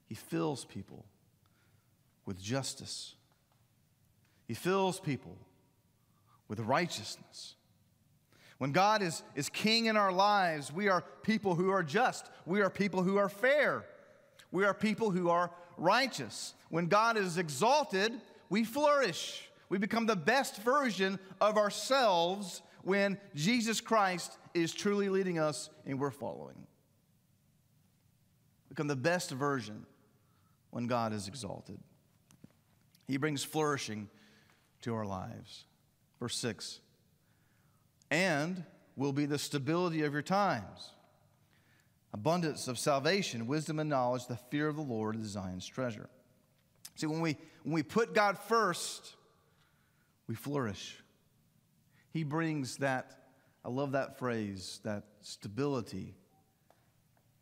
He 0.08 0.16
fills 0.16 0.66
people 0.66 1.06
with 2.26 2.42
justice. 2.42 3.16
He 4.48 4.54
fills 4.54 5.00
people 5.00 5.38
with 6.48 6.60
righteousness. 6.60 7.56
When 8.58 8.72
God 8.74 9.02
is, 9.02 9.24
is 9.36 9.48
king 9.48 9.86
in 9.86 9.96
our 9.96 10.12
lives, 10.12 10.72
we 10.72 10.90
are 10.90 11.04
people 11.24 11.56
who 11.56 11.70
are 11.70 11.84
just. 11.84 12.30
We 12.46 12.62
are 12.62 12.70
people 12.70 13.04
who 13.04 13.18
are 13.18 13.30
fair. 13.30 13.86
We 14.52 14.66
are 14.66 14.74
people 14.74 15.12
who 15.12 15.30
are 15.30 15.52
righteous. 15.78 16.54
When 16.70 16.88
God 16.88 17.16
is 17.18 17.38
exalted, 17.38 18.12
we 18.50 18.64
flourish. 18.64 19.50
We 19.70 19.78
become 19.78 20.06
the 20.06 20.16
best 20.16 20.58
version 20.64 21.20
of 21.40 21.58
ourselves 21.58 22.62
when 22.84 23.20
Jesus 23.36 23.82
Christ 23.82 24.38
is 24.54 24.74
truly 24.74 25.10
leading 25.10 25.38
us 25.38 25.70
and 25.86 26.00
we're 26.00 26.12
following. 26.12 26.66
Become 28.70 28.88
the 28.88 28.96
best 28.96 29.32
version 29.32 29.86
when 30.72 30.88
God 30.88 31.14
is 31.14 31.28
exalted. 31.28 31.80
He 33.08 33.18
brings 33.18 33.44
flourishing 33.44 34.10
to 34.82 34.94
our 34.96 35.06
lives. 35.06 35.66
Verse 36.20 36.38
6 36.38 36.80
And 38.10 38.64
will 38.96 39.14
be 39.14 39.26
the 39.26 39.40
stability 39.40 40.04
of 40.04 40.14
your 40.14 40.22
times, 40.22 40.92
abundance 42.14 42.68
of 42.68 42.78
salvation, 42.78 43.48
wisdom 43.48 43.80
and 43.80 43.90
knowledge, 43.90 44.28
the 44.28 44.36
fear 44.36 44.68
of 44.68 44.76
the 44.76 44.82
Lord 44.82 45.16
is 45.16 45.28
Zion's 45.28 45.66
treasure. 45.66 46.10
See, 47.00 47.08
when 47.08 47.22
we, 47.22 47.38
when 47.64 47.74
we 47.74 47.82
put 47.82 48.14
God 48.14 48.38
first, 48.38 49.16
we 50.28 50.36
flourish. 50.36 50.98
He 52.12 52.26
brings 52.26 52.76
that, 52.78 53.30
I 53.64 53.70
love 53.70 53.94
that 53.94 54.20
phrase, 54.20 54.82
that 54.84 55.06
stability 55.22 56.18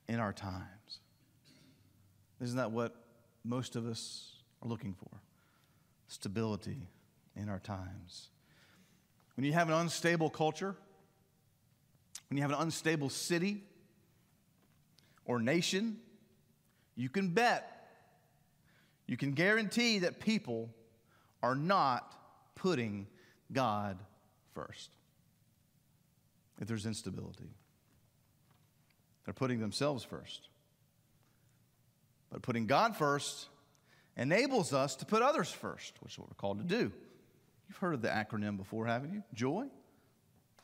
in 0.07 0.19
our 0.19 0.31
times. 0.31 0.99
Isn't 2.39 2.57
that 2.57 2.69
what 2.69 2.95
most 3.43 3.75
of 3.75 3.87
us 3.87 4.43
are 4.61 4.69
looking 4.69 4.93
for? 4.93 5.09
Stability 6.05 6.87
in 7.35 7.49
our 7.49 7.57
times. 7.57 8.29
When 9.35 9.43
you 9.43 9.53
have 9.53 9.69
an 9.69 9.73
unstable 9.73 10.29
culture, 10.29 10.75
when 12.29 12.37
you 12.37 12.43
have 12.43 12.51
an 12.51 12.59
unstable 12.59 13.09
city 13.09 13.63
or 15.25 15.39
nation, 15.39 15.97
you 16.95 17.09
can 17.09 17.29
bet, 17.29 17.76
you 19.07 19.17
can 19.17 19.31
guarantee 19.31 19.99
that 19.99 20.19
people 20.19 20.69
are 21.41 21.55
not 21.55 22.13
putting 22.55 23.07
God 23.51 23.97
first. 24.53 24.91
If 26.59 26.67
there's 26.67 26.85
instability, 26.85 27.49
they're 29.25 29.33
putting 29.33 29.59
themselves 29.59 30.03
first. 30.03 30.49
But 32.29 32.41
putting 32.41 32.67
God 32.67 32.95
first 32.95 33.47
enables 34.17 34.73
us 34.73 34.95
to 34.97 35.05
put 35.05 35.21
others 35.21 35.49
first, 35.49 35.93
which 36.01 36.13
is 36.13 36.19
what 36.19 36.29
we're 36.29 36.35
called 36.35 36.57
to 36.57 36.65
do. 36.65 36.91
You've 37.67 37.77
heard 37.77 37.93
of 37.93 38.01
the 38.01 38.09
acronym 38.09 38.57
before, 38.57 38.85
haven't 38.85 39.13
you? 39.13 39.23
Joy, 39.33 39.67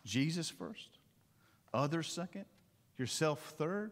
Jesus 0.05 0.49
first, 0.49 0.97
others 1.73 2.11
second, 2.11 2.45
yourself 2.97 3.53
third. 3.57 3.91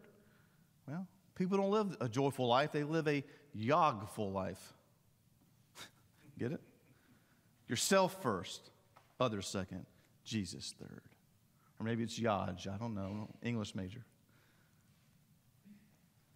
Well, 0.88 1.06
people 1.42 1.58
don't 1.58 1.70
live 1.70 1.96
a 2.00 2.08
joyful 2.08 2.46
life, 2.46 2.70
they 2.70 2.84
live 2.84 3.08
a 3.08 3.24
yogful 3.52 4.30
life. 4.30 4.74
Get 6.38 6.52
it? 6.52 6.60
Yourself 7.66 8.22
first, 8.22 8.70
others 9.18 9.48
second, 9.48 9.86
Jesus 10.24 10.74
third. 10.78 11.02
Or 11.80 11.84
maybe 11.84 12.04
it's 12.04 12.18
Yaj, 12.18 12.72
I 12.72 12.76
don't 12.76 12.94
know, 12.94 13.28
English 13.42 13.74
major. 13.74 14.04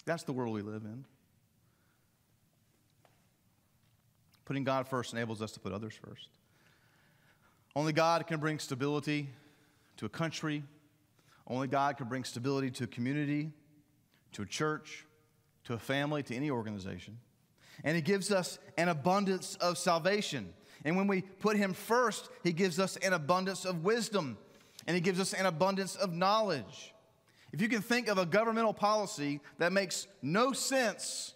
That's 0.06 0.24
the 0.24 0.32
world 0.32 0.54
we 0.54 0.62
live 0.62 0.82
in. 0.84 1.04
Putting 4.44 4.64
God 4.64 4.88
first 4.88 5.12
enables 5.12 5.40
us 5.40 5.52
to 5.52 5.60
put 5.60 5.72
others 5.72 5.94
first. 5.94 6.30
Only 7.76 7.92
God 7.92 8.26
can 8.26 8.40
bring 8.40 8.58
stability 8.58 9.28
to 9.98 10.06
a 10.06 10.08
country. 10.08 10.64
Only 11.46 11.68
God 11.68 11.96
can 11.96 12.08
bring 12.08 12.24
stability 12.24 12.70
to 12.72 12.84
a 12.84 12.86
community, 12.86 13.52
to 14.36 14.42
a 14.42 14.46
church, 14.46 15.06
to 15.64 15.72
a 15.72 15.78
family, 15.78 16.22
to 16.22 16.36
any 16.36 16.50
organization. 16.50 17.18
And 17.84 17.96
He 17.96 18.02
gives 18.02 18.30
us 18.30 18.58
an 18.76 18.88
abundance 18.88 19.56
of 19.56 19.78
salvation. 19.78 20.52
And 20.84 20.94
when 20.96 21.06
we 21.06 21.22
put 21.22 21.56
Him 21.56 21.72
first, 21.72 22.28
He 22.44 22.52
gives 22.52 22.78
us 22.78 22.96
an 22.98 23.14
abundance 23.14 23.64
of 23.64 23.82
wisdom 23.82 24.36
and 24.86 24.94
He 24.94 25.00
gives 25.00 25.20
us 25.20 25.32
an 25.32 25.46
abundance 25.46 25.96
of 25.96 26.12
knowledge. 26.12 26.94
If 27.52 27.62
you 27.62 27.68
can 27.68 27.80
think 27.80 28.08
of 28.08 28.18
a 28.18 28.26
governmental 28.26 28.74
policy 28.74 29.40
that 29.56 29.72
makes 29.72 30.06
no 30.20 30.52
sense, 30.52 31.34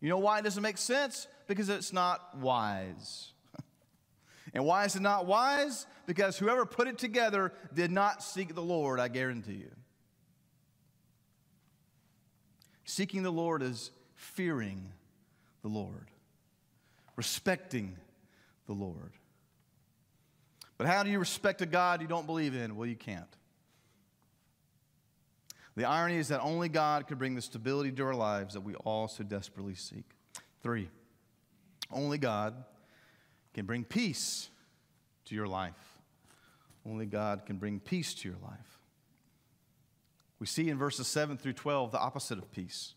you 0.00 0.08
know 0.08 0.18
why 0.18 0.40
it 0.40 0.42
doesn't 0.42 0.62
make 0.62 0.78
sense? 0.78 1.28
Because 1.46 1.68
it's 1.68 1.92
not 1.92 2.36
wise. 2.38 3.32
and 4.54 4.64
why 4.64 4.84
is 4.84 4.96
it 4.96 5.02
not 5.02 5.26
wise? 5.26 5.86
Because 6.06 6.36
whoever 6.36 6.66
put 6.66 6.88
it 6.88 6.98
together 6.98 7.52
did 7.72 7.92
not 7.92 8.20
seek 8.20 8.56
the 8.56 8.62
Lord, 8.62 8.98
I 8.98 9.06
guarantee 9.06 9.52
you. 9.52 9.70
Seeking 12.92 13.22
the 13.22 13.30
Lord 13.30 13.62
is 13.62 13.90
fearing 14.16 14.92
the 15.62 15.68
Lord, 15.68 16.10
respecting 17.16 17.96
the 18.66 18.74
Lord. 18.74 19.12
But 20.76 20.86
how 20.86 21.02
do 21.02 21.08
you 21.08 21.18
respect 21.18 21.62
a 21.62 21.66
God 21.66 22.02
you 22.02 22.06
don't 22.06 22.26
believe 22.26 22.54
in? 22.54 22.76
Well, 22.76 22.86
you 22.86 22.94
can't. 22.94 23.34
The 25.74 25.86
irony 25.86 26.18
is 26.18 26.28
that 26.28 26.42
only 26.42 26.68
God 26.68 27.06
can 27.06 27.16
bring 27.16 27.34
the 27.34 27.40
stability 27.40 27.92
to 27.92 28.04
our 28.04 28.14
lives 28.14 28.52
that 28.52 28.60
we 28.60 28.74
all 28.74 29.08
so 29.08 29.24
desperately 29.24 29.74
seek. 29.74 30.04
Three, 30.62 30.90
only 31.90 32.18
God 32.18 32.62
can 33.54 33.64
bring 33.64 33.84
peace 33.84 34.50
to 35.24 35.34
your 35.34 35.48
life. 35.48 35.96
Only 36.84 37.06
God 37.06 37.46
can 37.46 37.56
bring 37.56 37.80
peace 37.80 38.12
to 38.12 38.28
your 38.28 38.36
life. 38.42 38.81
We 40.42 40.46
see 40.46 40.70
in 40.70 40.76
verses 40.76 41.06
7 41.06 41.36
through 41.36 41.52
12 41.52 41.92
the 41.92 42.00
opposite 42.00 42.36
of 42.36 42.50
peace. 42.50 42.94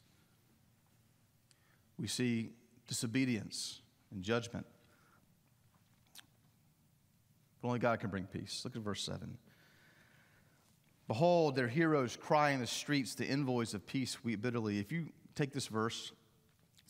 We 1.95 2.07
see 2.07 2.53
disobedience 2.87 3.81
and 4.11 4.23
judgment. 4.23 4.65
But 7.61 7.67
only 7.67 7.77
God 7.77 7.99
can 7.99 8.09
bring 8.09 8.23
peace. 8.23 8.63
Look 8.65 8.75
at 8.75 8.81
verse 8.81 9.03
7. 9.03 9.37
Behold, 11.07 11.55
their 11.55 11.67
heroes 11.67 12.17
cry 12.17 12.49
in 12.49 12.61
the 12.61 12.65
streets, 12.65 13.13
the 13.13 13.25
envoys 13.25 13.75
of 13.75 13.85
peace 13.85 14.23
weep 14.23 14.41
bitterly. 14.41 14.79
If 14.79 14.91
you 14.91 15.09
take 15.35 15.53
this 15.53 15.67
verse 15.67 16.13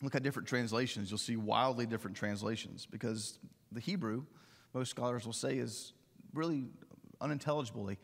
look 0.00 0.14
at 0.14 0.22
different 0.22 0.48
translations, 0.48 1.10
you'll 1.10 1.18
see 1.18 1.36
wildly 1.36 1.84
different 1.84 2.16
translations 2.16 2.86
because 2.86 3.38
the 3.72 3.80
Hebrew, 3.80 4.24
most 4.72 4.88
scholars 4.88 5.26
will 5.26 5.34
say, 5.34 5.58
is 5.58 5.92
really 6.32 6.64
unintelligible. 7.20 7.84
They, 7.84 7.98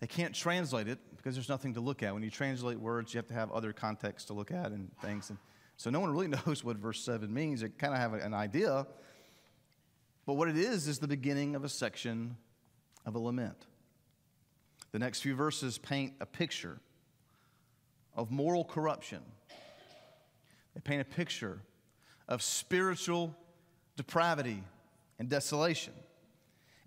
they 0.00 0.06
can't 0.06 0.34
translate 0.34 0.86
it 0.86 0.98
because 1.24 1.36
there's 1.36 1.48
nothing 1.48 1.72
to 1.72 1.80
look 1.80 2.02
at. 2.02 2.12
When 2.12 2.22
you 2.22 2.28
translate 2.28 2.78
words, 2.78 3.14
you 3.14 3.18
have 3.18 3.28
to 3.28 3.34
have 3.34 3.50
other 3.50 3.72
context 3.72 4.26
to 4.26 4.34
look 4.34 4.50
at 4.50 4.72
and 4.72 4.90
things. 5.00 5.30
And 5.30 5.38
so 5.78 5.88
no 5.88 5.98
one 5.98 6.10
really 6.10 6.28
knows 6.46 6.62
what 6.62 6.76
verse 6.76 7.02
7 7.02 7.32
means. 7.32 7.62
They 7.62 7.70
kind 7.70 7.94
of 7.94 7.98
have 7.98 8.12
an 8.12 8.34
idea. 8.34 8.86
But 10.26 10.34
what 10.34 10.48
it 10.48 10.58
is, 10.58 10.86
is 10.86 10.98
the 10.98 11.08
beginning 11.08 11.56
of 11.56 11.64
a 11.64 11.68
section 11.70 12.36
of 13.06 13.14
a 13.14 13.18
lament. 13.18 13.56
The 14.92 14.98
next 14.98 15.22
few 15.22 15.34
verses 15.34 15.78
paint 15.78 16.12
a 16.20 16.26
picture 16.26 16.78
of 18.14 18.30
moral 18.30 18.62
corruption 18.62 19.20
they 20.74 20.80
paint 20.80 21.00
a 21.00 21.04
picture 21.04 21.60
of 22.28 22.42
spiritual 22.42 23.34
depravity 23.96 24.62
and 25.18 25.28
desolation. 25.28 25.92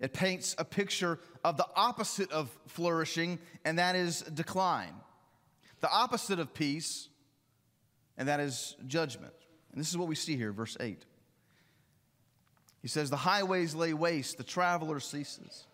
It 0.00 0.12
paints 0.12 0.54
a 0.58 0.64
picture 0.64 1.18
of 1.44 1.56
the 1.56 1.66
opposite 1.74 2.30
of 2.30 2.56
flourishing, 2.68 3.38
and 3.64 3.78
that 3.78 3.96
is 3.96 4.20
decline. 4.22 4.94
The 5.80 5.90
opposite 5.90 6.38
of 6.38 6.54
peace, 6.54 7.08
and 8.16 8.28
that 8.28 8.40
is 8.40 8.76
judgment. 8.86 9.32
And 9.72 9.80
this 9.80 9.90
is 9.90 9.96
what 9.96 10.08
we 10.08 10.14
see 10.14 10.36
here, 10.36 10.52
verse 10.52 10.76
8. 10.78 11.04
He 12.80 12.88
says, 12.88 13.10
The 13.10 13.16
highways 13.16 13.74
lay 13.74 13.92
waste, 13.92 14.38
the 14.38 14.44
traveler 14.44 15.00
ceases. 15.00 15.66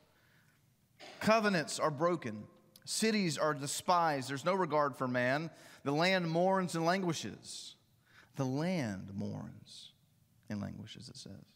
Covenants 1.21 1.79
are 1.79 1.91
broken, 1.91 2.45
cities 2.85 3.37
are 3.37 3.55
despised, 3.55 4.31
there's 4.31 4.45
no 4.45 4.55
regard 4.55 4.97
for 4.97 5.07
man. 5.07 5.51
The 5.85 5.93
land 5.93 6.31
mourns 6.31 6.75
and 6.75 6.87
languishes. 6.87 7.77
The 8.37 8.45
land 8.45 9.11
mourns 9.15 9.93
and 10.49 10.61
languishes, 10.61 11.09
it 11.09 11.17
says. 11.17 11.54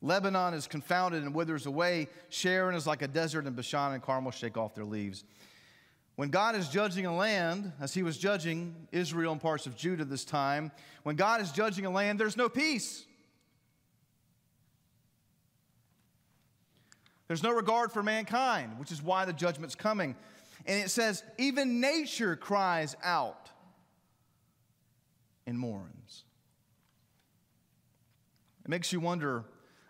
Lebanon 0.00 0.54
is 0.54 0.66
confounded 0.66 1.22
and 1.22 1.34
withers 1.34 1.66
away. 1.66 2.08
Sharon 2.28 2.74
is 2.74 2.86
like 2.86 3.02
a 3.02 3.08
desert, 3.08 3.46
and 3.46 3.56
Bashan 3.56 3.92
and 3.92 4.02
Carmel 4.02 4.30
shake 4.30 4.56
off 4.56 4.74
their 4.74 4.84
leaves. 4.84 5.24
When 6.16 6.30
God 6.30 6.56
is 6.56 6.68
judging 6.68 7.06
a 7.06 7.14
land, 7.14 7.72
as 7.80 7.94
he 7.94 8.02
was 8.02 8.18
judging 8.18 8.74
Israel 8.90 9.32
and 9.32 9.40
parts 9.40 9.66
of 9.66 9.76
Judah 9.76 10.04
this 10.04 10.24
time, 10.24 10.72
when 11.02 11.16
God 11.16 11.40
is 11.40 11.52
judging 11.52 11.86
a 11.86 11.90
land, 11.90 12.18
there's 12.18 12.36
no 12.36 12.48
peace. 12.48 13.04
There's 17.28 17.42
no 17.42 17.52
regard 17.52 17.92
for 17.92 18.02
mankind, 18.02 18.78
which 18.78 18.90
is 18.90 19.02
why 19.02 19.26
the 19.26 19.32
judgment's 19.32 19.74
coming. 19.74 20.16
And 20.66 20.82
it 20.82 20.90
says, 20.90 21.22
even 21.38 21.80
nature 21.80 22.36
cries 22.36 22.96
out 23.02 23.50
and 25.46 25.58
mourns. 25.58 26.24
It 28.64 28.68
makes 28.70 28.92
you 28.92 29.00
wonder 29.00 29.44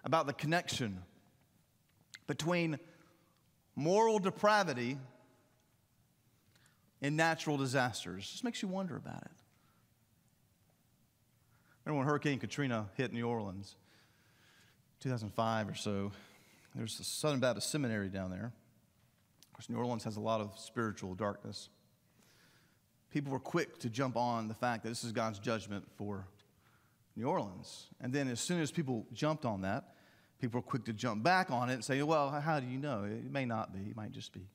about 0.08 0.26
the 0.26 0.32
connection 0.32 1.02
between 2.26 2.78
moral 3.76 4.18
depravity 4.18 4.98
and 7.00 7.16
natural 7.16 7.56
disasters. 7.56 8.24
It 8.24 8.32
just 8.32 8.44
makes 8.44 8.60
you 8.60 8.68
wonder 8.68 8.96
about 8.96 9.22
it. 9.22 9.30
Remember 11.84 11.98
when 11.98 12.08
Hurricane 12.08 12.40
Katrina 12.40 12.88
hit 12.96 13.12
New 13.12 13.28
Orleans, 13.28 13.76
2005 15.00 15.68
or 15.68 15.74
so? 15.74 16.10
There's 16.74 16.98
a 16.98 17.04
Southern 17.04 17.38
Baptist 17.38 17.70
Seminary 17.70 18.08
down 18.08 18.30
there. 18.30 18.52
Of 19.46 19.52
course, 19.52 19.70
New 19.70 19.76
Orleans 19.76 20.04
has 20.04 20.16
a 20.16 20.20
lot 20.20 20.40
of 20.40 20.58
spiritual 20.58 21.14
darkness 21.14 21.68
people 23.10 23.32
were 23.32 23.38
quick 23.38 23.78
to 23.80 23.88
jump 23.88 24.16
on 24.16 24.48
the 24.48 24.54
fact 24.54 24.82
that 24.82 24.90
this 24.90 25.04
is 25.04 25.12
God's 25.12 25.38
judgment 25.38 25.84
for 25.96 26.26
New 27.16 27.26
Orleans. 27.26 27.88
And 28.00 28.12
then 28.12 28.28
as 28.28 28.40
soon 28.40 28.60
as 28.60 28.70
people 28.70 29.06
jumped 29.12 29.44
on 29.44 29.62
that, 29.62 29.94
people 30.40 30.60
are 30.60 30.62
quick 30.62 30.84
to 30.84 30.92
jump 30.92 31.22
back 31.22 31.50
on 31.50 31.70
it 31.70 31.74
and 31.74 31.84
say, 31.84 32.02
well, 32.02 32.30
how 32.30 32.60
do 32.60 32.66
you 32.66 32.78
know? 32.78 33.04
It 33.04 33.30
may 33.30 33.44
not 33.44 33.72
be, 33.72 33.90
it 33.90 33.96
might 33.96 34.12
just 34.12 34.32
be 34.32 34.46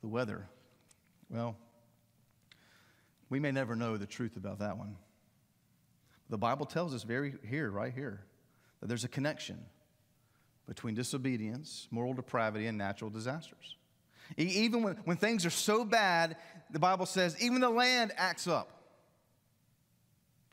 the 0.00 0.08
weather. 0.08 0.46
Well, 1.30 1.56
we 3.30 3.40
may 3.40 3.50
never 3.50 3.74
know 3.74 3.96
the 3.96 4.06
truth 4.06 4.36
about 4.36 4.58
that 4.58 4.76
one. 4.76 4.96
The 6.30 6.38
Bible 6.38 6.66
tells 6.66 6.94
us 6.94 7.02
very 7.02 7.34
here, 7.48 7.70
right 7.70 7.92
here, 7.92 8.24
that 8.80 8.86
there's 8.86 9.04
a 9.04 9.08
connection 9.08 9.58
between 10.66 10.94
disobedience, 10.94 11.88
moral 11.90 12.14
depravity, 12.14 12.66
and 12.66 12.78
natural 12.78 13.10
disasters. 13.10 13.76
Even 14.36 14.82
when, 14.82 14.94
when 15.04 15.16
things 15.16 15.44
are 15.44 15.50
so 15.50 15.84
bad, 15.84 16.36
the 16.70 16.78
Bible 16.78 17.06
says, 17.06 17.36
even 17.42 17.60
the 17.60 17.68
land 17.68 18.12
acts 18.16 18.46
up. 18.46 18.70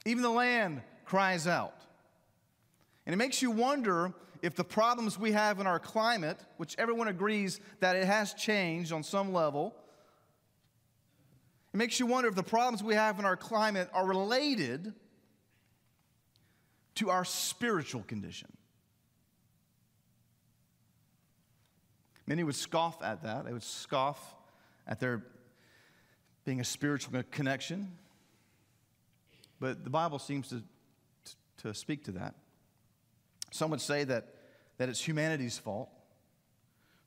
Even 0.06 0.24
the 0.24 0.30
land 0.30 0.82
cries 1.06 1.48
out. 1.48 1.76
And 3.06 3.14
it 3.14 3.18
makes 3.18 3.42
you 3.42 3.52
wonder 3.52 4.14
if 4.42 4.56
the 4.56 4.64
problems 4.64 5.20
we 5.20 5.32
have 5.34 5.60
in 5.60 5.68
our 5.68 5.80
climate, 5.80 6.40
which 6.58 6.76
everyone 6.78 7.08
agrees 7.08 7.60
that 7.80 7.96
it 7.96 8.06
has 8.06 8.34
changed 8.34 8.92
on 8.92 9.04
some 9.04 9.34
level, 9.34 9.76
it 11.74 11.78
makes 11.78 12.00
you 12.00 12.06
wonder 12.06 12.28
if 12.28 12.36
the 12.36 12.44
problems 12.44 12.84
we 12.84 12.96
have 12.96 13.20
in 13.20 13.26
our 13.26 13.38
climate 13.38 13.90
are 13.94 14.06
related 14.06 14.94
to 16.96 17.10
our 17.10 17.24
spiritual 17.24 18.04
condition. 18.04 18.50
Many 22.26 22.44
would 22.44 22.56
scoff 22.56 23.02
at 23.04 23.24
that. 23.24 23.46
They 23.46 23.54
would 23.54 23.64
scoff 23.64 24.36
at 24.88 25.00
there 25.00 25.24
being 26.46 26.60
a 26.60 26.64
spiritual 26.64 27.22
connection. 27.32 27.92
But 29.60 29.84
the 29.84 29.90
Bible 29.90 30.18
seems 30.18 30.50
to, 30.50 30.64
to 31.58 31.74
speak 31.74 32.06
to 32.06 32.12
that. 32.14 32.36
Some 33.52 33.70
would 33.72 33.82
say 33.82 34.04
that, 34.06 34.34
that 34.78 34.90
it's 34.90 35.06
humanity's 35.06 35.58
fault 35.58 35.90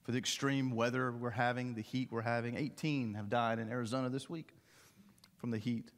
for 0.04 0.12
the 0.12 0.18
extreme 0.18 0.70
weather 0.70 1.11
we're 1.11 1.30
having, 1.30 1.74
the 1.74 1.83
heat 1.83 2.09
we're 2.11 2.20
having. 2.20 2.57
18 2.57 3.14
have 3.14 3.30
died 3.30 3.59
in 3.59 3.70
Arizona 3.70 4.11
this 4.11 4.28
week 4.28 4.54
from 5.38 5.50
the 5.50 5.59
heat. 5.59 5.90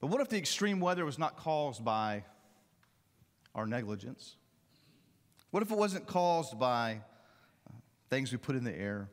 But 0.00 0.08
what 0.08 0.20
if 0.20 0.28
the 0.28 0.36
extreme 0.36 0.80
weather 0.80 1.04
was 1.04 1.18
not 1.18 1.36
caused 1.36 1.84
by 1.84 2.24
our 3.54 3.66
negligence? 3.66 4.34
What 5.52 5.62
if 5.62 5.70
it 5.70 5.78
wasn't 5.78 6.06
caused 6.06 6.58
by 6.58 7.02
uh, 7.68 7.74
things 8.10 8.32
we 8.32 8.38
put 8.38 8.56
in 8.56 8.64
the 8.64 8.74
air? 8.74 9.08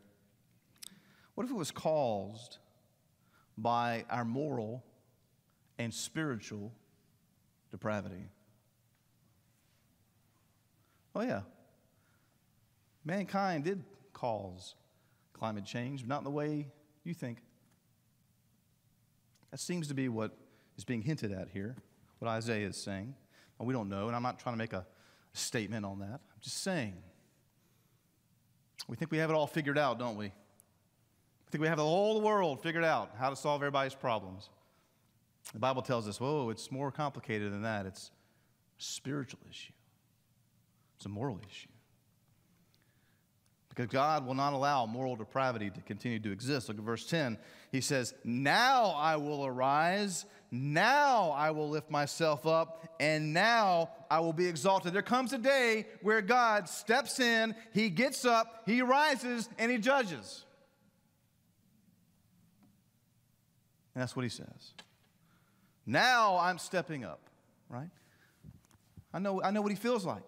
What 1.35 1.43
if 1.43 1.51
it 1.51 1.55
was 1.55 1.69
caused 1.69 2.57
by 3.55 4.05
our 4.09 4.25
moral 4.25 4.83
and 5.77 5.93
spiritual 5.93 6.73
depravity? 7.69 8.29
Oh, 11.15 11.21
yeah. 11.21 11.41
Mankind 13.03 13.63
did 13.63 13.83
cause 14.13 14.75
climate 15.33 15.65
change, 15.65 16.01
but 16.01 16.09
not 16.09 16.19
in 16.19 16.23
the 16.25 16.31
way 16.31 16.67
you 17.03 17.13
think. 17.13 17.39
That 19.51 19.59
seems 19.59 19.87
to 19.87 19.93
be 19.93 20.09
what 20.09 20.37
is 20.77 20.83
being 20.83 21.01
hinted 21.01 21.31
at 21.31 21.49
here, 21.49 21.75
what 22.19 22.29
Isaiah 22.29 22.67
is 22.67 22.77
saying. 22.77 23.15
Well, 23.57 23.65
we 23.65 23.73
don't 23.73 23.89
know, 23.89 24.07
and 24.07 24.15
I'm 24.15 24.23
not 24.23 24.39
trying 24.39 24.53
to 24.53 24.57
make 24.57 24.73
a 24.73 24.85
statement 25.33 25.85
on 25.85 25.99
that. 25.99 26.19
I'm 26.33 26.41
just 26.41 26.61
saying 26.61 26.95
we 28.87 28.95
think 28.95 29.11
we 29.11 29.17
have 29.19 29.29
it 29.29 29.33
all 29.33 29.47
figured 29.47 29.77
out, 29.77 29.99
don't 29.99 30.17
we? 30.17 30.25
We 30.25 31.51
think 31.51 31.61
we 31.61 31.67
have 31.67 31.77
the 31.77 31.83
whole 31.83 32.21
world 32.21 32.61
figured 32.61 32.83
out 32.83 33.11
how 33.17 33.29
to 33.29 33.35
solve 33.35 33.61
everybody's 33.61 33.95
problems. 33.95 34.49
The 35.53 35.59
Bible 35.59 35.81
tells 35.81 36.07
us, 36.07 36.19
whoa, 36.19 36.49
it's 36.49 36.71
more 36.71 36.91
complicated 36.91 37.51
than 37.51 37.63
that. 37.63 37.85
It's 37.85 38.11
a 38.79 38.83
spiritual 38.83 39.39
issue, 39.49 39.73
it's 40.99 41.05
a 41.05 41.09
moral 41.09 41.39
issue. 41.49 41.69
Because 43.69 43.87
God 43.87 44.27
will 44.27 44.33
not 44.33 44.51
allow 44.51 44.85
moral 44.85 45.15
depravity 45.15 45.69
to 45.69 45.79
continue 45.79 46.19
to 46.19 46.29
exist. 46.29 46.67
Look 46.67 46.77
at 46.77 46.83
verse 46.83 47.05
10. 47.05 47.37
He 47.71 47.79
says, 47.79 48.13
Now 48.25 48.87
I 48.87 49.15
will 49.15 49.45
arise, 49.45 50.25
now 50.51 51.29
I 51.29 51.51
will 51.51 51.69
lift 51.69 51.89
myself 51.89 52.45
up, 52.45 52.85
and 52.99 53.33
now 53.33 53.91
I 54.11 54.19
will 54.19 54.33
be 54.33 54.45
exalted. 54.45 54.91
There 54.91 55.01
comes 55.01 55.31
a 55.31 55.37
day 55.37 55.87
where 56.01 56.21
God 56.21 56.67
steps 56.67 57.21
in, 57.21 57.55
He 57.73 57.89
gets 57.89 58.25
up, 58.25 58.63
He 58.65 58.81
rises, 58.81 59.47
and 59.57 59.71
He 59.71 59.77
judges. 59.77 60.43
And 63.95 64.01
that's 64.01 64.17
what 64.17 64.23
He 64.23 64.29
says. 64.29 64.73
Now 65.85 66.37
I'm 66.37 66.57
stepping 66.57 67.05
up, 67.05 67.21
right? 67.69 67.89
I 69.13 69.19
know, 69.19 69.41
I 69.41 69.51
know 69.51 69.61
what 69.61 69.71
He 69.71 69.77
feels 69.77 70.05
like. 70.05 70.23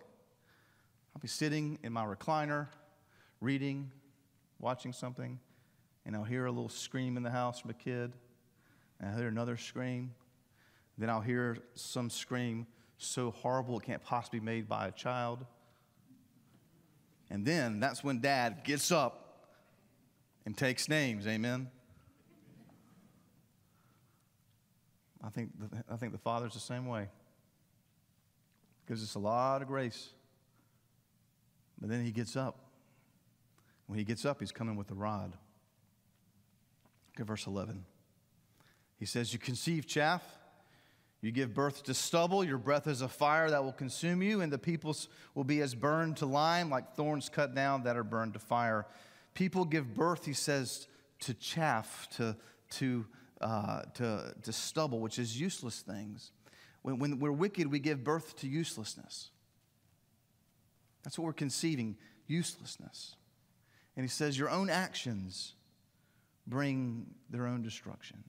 I'll 1.22 1.26
be 1.26 1.28
sitting 1.28 1.78
in 1.84 1.94
my 1.94 2.04
recliner 2.04 2.66
reading, 3.42 3.92
watching 4.58 4.92
something, 4.92 5.40
and 6.04 6.16
I'll 6.16 6.24
hear 6.24 6.48
a 6.48 6.52
little 6.52 6.68
scream 6.68 7.16
in 7.16 7.22
the 7.22 7.30
house 7.30 7.60
from 7.60 7.70
a 7.70 7.76
kid, 7.76 8.14
and 9.00 9.12
I'll 9.12 9.18
hear 9.20 9.28
another 9.28 9.56
scream. 9.56 10.16
Then 10.98 11.12
I'll 11.12 11.22
hear 11.22 11.60
some 11.76 12.10
scream 12.10 12.66
so 12.98 13.30
horrible 13.30 13.78
it 13.78 13.84
can't 13.84 14.02
possibly 14.04 14.40
be 14.40 14.46
made 14.46 14.68
by 14.68 14.88
a 14.88 14.92
child. 14.92 15.46
And 17.30 17.46
then 17.46 17.80
that's 17.80 18.04
when 18.04 18.20
dad 18.20 18.64
gets 18.64 18.92
up 18.92 19.46
and 20.48 20.58
takes 20.58 20.90
names. 20.90 21.28
Amen. 21.28 21.70
I 25.24 25.30
think 25.30 25.52
the, 25.60 25.84
I 25.88 25.98
think 25.98 26.14
the 26.14 26.18
Father's 26.18 26.56
the 26.56 26.60
same 26.60 26.88
way. 26.88 27.10
Gives 28.88 29.04
us 29.04 29.14
a 29.14 29.20
lot 29.20 29.62
of 29.62 29.68
grace. 29.68 30.10
But 31.82 31.90
then 31.90 32.06
he 32.06 32.12
gets 32.12 32.36
up. 32.36 32.60
When 33.88 33.98
he 33.98 34.06
gets 34.06 34.24
up, 34.24 34.40
he's 34.40 34.52
coming 34.52 34.78
with 34.78 34.92
a 34.92 34.94
rod. 34.94 35.34
Look 37.12 37.22
at 37.22 37.26
verse 37.26 37.48
11. 37.48 37.84
He 38.98 39.06
says, 39.06 39.34
You 39.34 39.40
conceive 39.40 39.88
chaff, 39.88 40.24
you 41.22 41.32
give 41.32 41.54
birth 41.54 41.84
to 41.84 41.94
stubble, 41.94 42.44
your 42.44 42.60
breath 42.60 42.88
is 42.88 43.02
a 43.02 43.08
fire 43.08 43.50
that 43.50 43.64
will 43.64 43.74
consume 43.74 44.22
you, 44.22 44.42
and 44.42 44.54
the 44.54 44.60
peoples 44.60 45.10
will 45.36 45.44
be 45.44 45.62
as 45.62 45.76
burned 45.76 46.18
to 46.18 46.26
lime, 46.26 46.70
like 46.70 46.96
thorns 46.96 47.28
cut 47.28 47.54
down 47.54 47.84
that 47.84 47.98
are 47.98 48.04
burned 48.04 48.34
to 48.34 48.40
fire. 48.40 48.86
People 49.34 49.66
give 49.66 49.94
birth, 49.94 50.26
he 50.26 50.34
says, 50.34 50.88
to 51.22 51.34
chaff, 51.34 52.08
to, 52.12 52.36
to, 52.72 53.06
uh, 53.42 53.82
to, 53.96 54.34
to 54.44 54.54
stubble, 54.54 55.00
which 55.00 55.20
is 55.20 55.40
useless 55.40 55.82
things. 55.82 56.32
When, 56.82 57.00
when 57.00 57.20
we're 57.20 57.32
wicked, 57.32 57.72
we 57.72 57.80
give 57.80 58.04
birth 58.04 58.36
to 58.38 58.48
uselessness. 58.48 59.32
That's 61.04 61.18
what 61.18 61.26
we're 61.26 61.34
conceiving 61.34 61.98
uselessness. 62.28 63.16
And 63.96 64.04
he 64.04 64.10
says, 64.10 64.38
Your 64.38 64.50
own 64.50 64.70
actions 64.70 65.54
bring 66.48 67.08
their 67.30 67.48
own 67.48 67.62
destruction. 67.62 68.24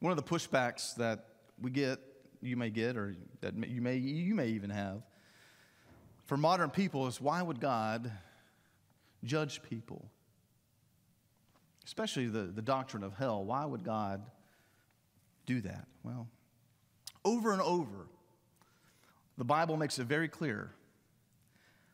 One 0.00 0.10
of 0.10 0.16
the 0.16 0.22
pushbacks 0.22 0.94
that 0.96 1.26
we 1.60 1.70
get, 1.70 2.00
you 2.40 2.56
may 2.56 2.70
get, 2.70 2.96
or 2.96 3.16
that 3.40 3.54
you 3.68 3.82
may, 3.82 3.96
you 3.96 4.34
may 4.34 4.48
even 4.48 4.70
have, 4.70 5.02
for 6.24 6.36
modern 6.36 6.70
people 6.70 7.06
is 7.06 7.20
why 7.20 7.42
would 7.42 7.60
God 7.60 8.10
judge 9.24 9.62
people? 9.62 10.08
Especially 11.84 12.26
the, 12.28 12.42
the 12.42 12.62
doctrine 12.62 13.02
of 13.02 13.14
hell. 13.14 13.44
Why 13.44 13.64
would 13.64 13.84
God 13.84 14.22
do 15.44 15.60
that? 15.62 15.86
Well, 16.02 16.28
over 17.24 17.52
and 17.52 17.60
over, 17.60 18.06
the 19.36 19.44
Bible 19.44 19.76
makes 19.76 19.98
it 19.98 20.06
very 20.06 20.28
clear 20.28 20.70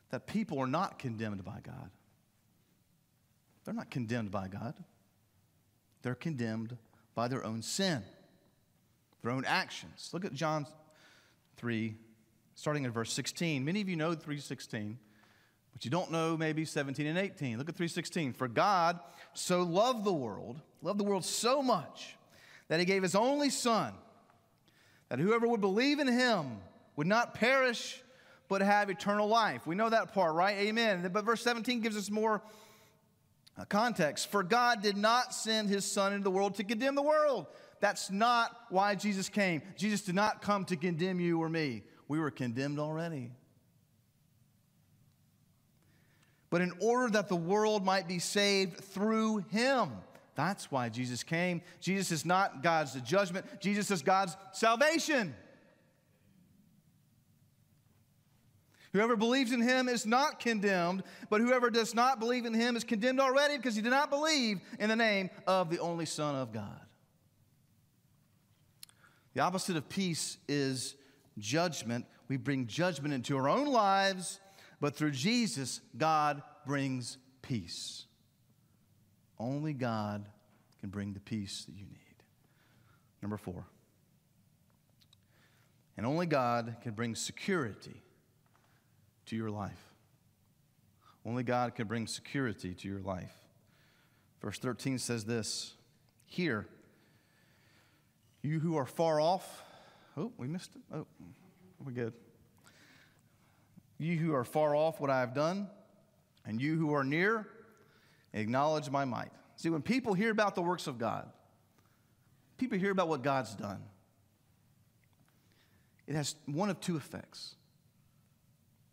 that 0.09 0.27
people 0.27 0.59
are 0.59 0.67
not 0.67 0.99
condemned 0.99 1.43
by 1.43 1.59
God. 1.63 1.89
They're 3.65 3.73
not 3.73 3.89
condemned 3.89 4.31
by 4.31 4.47
God. 4.47 4.75
They're 6.01 6.15
condemned 6.15 6.77
by 7.15 7.27
their 7.27 7.43
own 7.43 7.61
sin, 7.61 8.03
their 9.21 9.31
own 9.31 9.43
actions. 9.45 10.09
Look 10.13 10.23
at 10.23 10.33
John 10.33 10.65
3, 11.57 11.95
starting 12.55 12.85
at 12.85 12.91
verse 12.91 13.11
16. 13.11 13.65
Many 13.65 13.81
of 13.81 13.89
you 13.89 13.95
know 13.95 14.13
316, 14.13 14.97
but 15.73 15.83
you 15.83 15.91
don't 15.91 16.11
know 16.11 16.37
maybe 16.37 16.63
17 16.63 17.05
and 17.05 17.17
18. 17.17 17.57
Look 17.57 17.67
at 17.67 17.75
316. 17.75 18.33
For 18.33 18.47
God 18.47 18.99
so 19.33 19.63
loved 19.63 20.05
the 20.05 20.13
world, 20.13 20.61
loved 20.81 20.99
the 20.99 21.03
world 21.03 21.25
so 21.25 21.61
much, 21.61 22.15
that 22.69 22.79
he 22.79 22.85
gave 22.85 23.03
his 23.03 23.15
only 23.15 23.49
Son, 23.49 23.93
that 25.09 25.19
whoever 25.19 25.47
would 25.47 25.61
believe 25.61 25.99
in 25.99 26.07
him 26.07 26.57
would 26.95 27.07
not 27.07 27.33
perish, 27.33 28.01
but 28.47 28.61
have 28.61 28.89
eternal 28.89 29.27
life. 29.27 29.65
We 29.67 29.75
know 29.75 29.89
that 29.89 30.13
part, 30.13 30.33
right? 30.35 30.57
Amen. 30.57 31.09
But 31.11 31.25
verse 31.25 31.41
17 31.41 31.81
gives 31.81 31.97
us 31.97 32.09
more 32.09 32.41
uh, 33.57 33.65
context. 33.65 34.31
For 34.31 34.43
God 34.43 34.81
did 34.81 34.97
not 34.97 35.33
send 35.33 35.69
his 35.69 35.85
Son 35.85 36.13
into 36.13 36.23
the 36.23 36.31
world 36.31 36.55
to 36.55 36.63
condemn 36.63 36.95
the 36.95 37.01
world. 37.01 37.47
That's 37.79 38.09
not 38.09 38.55
why 38.69 38.95
Jesus 38.95 39.29
came. 39.29 39.61
Jesus 39.75 40.01
did 40.01 40.15
not 40.15 40.41
come 40.41 40.65
to 40.65 40.75
condemn 40.75 41.19
you 41.19 41.41
or 41.41 41.49
me. 41.49 41.83
We 42.07 42.19
were 42.19 42.31
condemned 42.31 42.79
already. 42.79 43.31
But 46.49 46.61
in 46.61 46.71
order 46.79 47.11
that 47.11 47.27
the 47.27 47.35
world 47.35 47.83
might 47.83 48.07
be 48.07 48.19
saved 48.19 48.77
through 48.77 49.39
him. 49.49 49.89
That's 50.35 50.71
why 50.71 50.89
Jesus 50.89 51.23
came. 51.23 51.61
Jesus 51.81 52.11
is 52.11 52.25
not 52.25 52.63
God's 52.63 52.93
judgment, 53.01 53.45
Jesus 53.59 53.91
is 53.91 54.01
God's 54.01 54.37
salvation. 54.53 55.35
Whoever 58.97 59.15
believes 59.15 59.51
in 59.51 59.61
him 59.61 59.87
is 59.89 60.07
not 60.07 60.39
condemned, 60.39 61.03
but 61.29 61.39
whoever 61.39 61.69
does 61.69 61.93
not 61.93 62.19
believe 62.19 62.47
in 62.47 62.53
him 62.55 62.75
is 62.75 62.83
condemned 62.83 63.19
already 63.19 63.55
because 63.55 63.75
he 63.75 63.83
did 63.83 63.91
not 63.91 64.09
believe 64.09 64.59
in 64.79 64.89
the 64.89 64.95
name 64.95 65.29
of 65.45 65.69
the 65.69 65.77
only 65.77 66.07
Son 66.07 66.33
of 66.33 66.51
God. 66.51 66.81
The 69.35 69.41
opposite 69.41 69.77
of 69.77 69.87
peace 69.87 70.39
is 70.47 70.95
judgment. 71.37 72.07
We 72.27 72.37
bring 72.37 72.65
judgment 72.65 73.13
into 73.13 73.37
our 73.37 73.47
own 73.47 73.67
lives, 73.67 74.39
but 74.81 74.95
through 74.95 75.11
Jesus, 75.11 75.79
God 75.95 76.41
brings 76.65 77.19
peace. 77.43 78.07
Only 79.37 79.73
God 79.73 80.25
can 80.79 80.89
bring 80.89 81.13
the 81.13 81.19
peace 81.19 81.65
that 81.65 81.75
you 81.75 81.85
need. 81.85 82.23
Number 83.21 83.37
four. 83.37 83.67
And 85.97 86.03
only 86.03 86.25
God 86.25 86.77
can 86.81 86.93
bring 86.93 87.13
security 87.13 88.01
to 89.27 89.35
your 89.35 89.49
life. 89.49 89.93
Only 91.25 91.43
God 91.43 91.75
can 91.75 91.87
bring 91.87 92.07
security 92.07 92.73
to 92.73 92.87
your 92.87 93.01
life. 93.01 93.33
Verse 94.41 94.57
13 94.59 94.97
says 94.97 95.25
this 95.25 95.73
Here, 96.25 96.67
you 98.41 98.59
who 98.59 98.77
are 98.77 98.85
far 98.85 99.19
off, 99.19 99.63
oh, 100.15 100.31
we 100.37 100.47
missed 100.47 100.71
it. 100.75 100.81
Oh, 100.93 101.05
we're 101.83 101.91
good. 101.91 102.13
You 103.97 104.15
who 104.17 104.33
are 104.33 104.43
far 104.43 104.75
off, 104.75 105.01
what 105.01 105.09
I 105.09 105.19
have 105.19 105.33
done, 105.33 105.67
and 106.45 106.61
you 106.61 106.77
who 106.77 106.93
are 106.93 107.03
near, 107.03 107.47
acknowledge 108.33 108.89
my 108.89 109.05
might. 109.05 109.31
See, 109.57 109.69
when 109.69 109.81
people 109.81 110.13
hear 110.13 110.31
about 110.31 110.55
the 110.55 110.61
works 110.61 110.87
of 110.87 110.97
God, 110.97 111.27
people 112.57 112.77
hear 112.77 112.91
about 112.91 113.09
what 113.09 113.23
God's 113.23 113.55
done, 113.55 113.81
it 116.05 116.15
has 116.15 116.35
one 116.45 116.69
of 116.69 116.79
two 116.79 116.95
effects. 116.95 117.56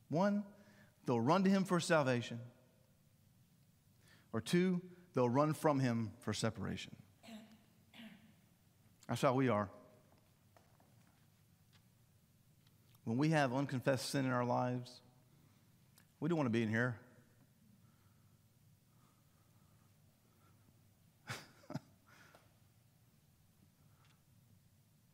One, 0.09 0.45
they'll 1.07 1.21
run 1.21 1.45
to 1.45 1.51
him 1.51 1.65
for 1.65 1.81
salvation. 1.81 2.41
Or 4.33 4.41
two, 4.41 4.81
they'll 5.15 5.29
run 5.29 5.55
from 5.55 5.81
him 5.81 6.13
for 6.21 6.33
separation. 6.33 6.95
That's 9.09 9.23
how 9.23 9.35
we 9.35 9.49
are. 9.49 9.69
When 13.05 13.19
we 13.19 13.29
have 13.31 13.55
unconfessed 13.55 14.11
sin 14.11 14.25
in 14.25 14.33
our 14.33 14.45
lives, 14.45 15.01
we 16.21 16.29
don't 16.29 16.39
want 16.39 16.47
to 16.47 16.53
be 16.53 16.63
in 16.63 16.71
here. 16.71 16.97
but 21.69 21.81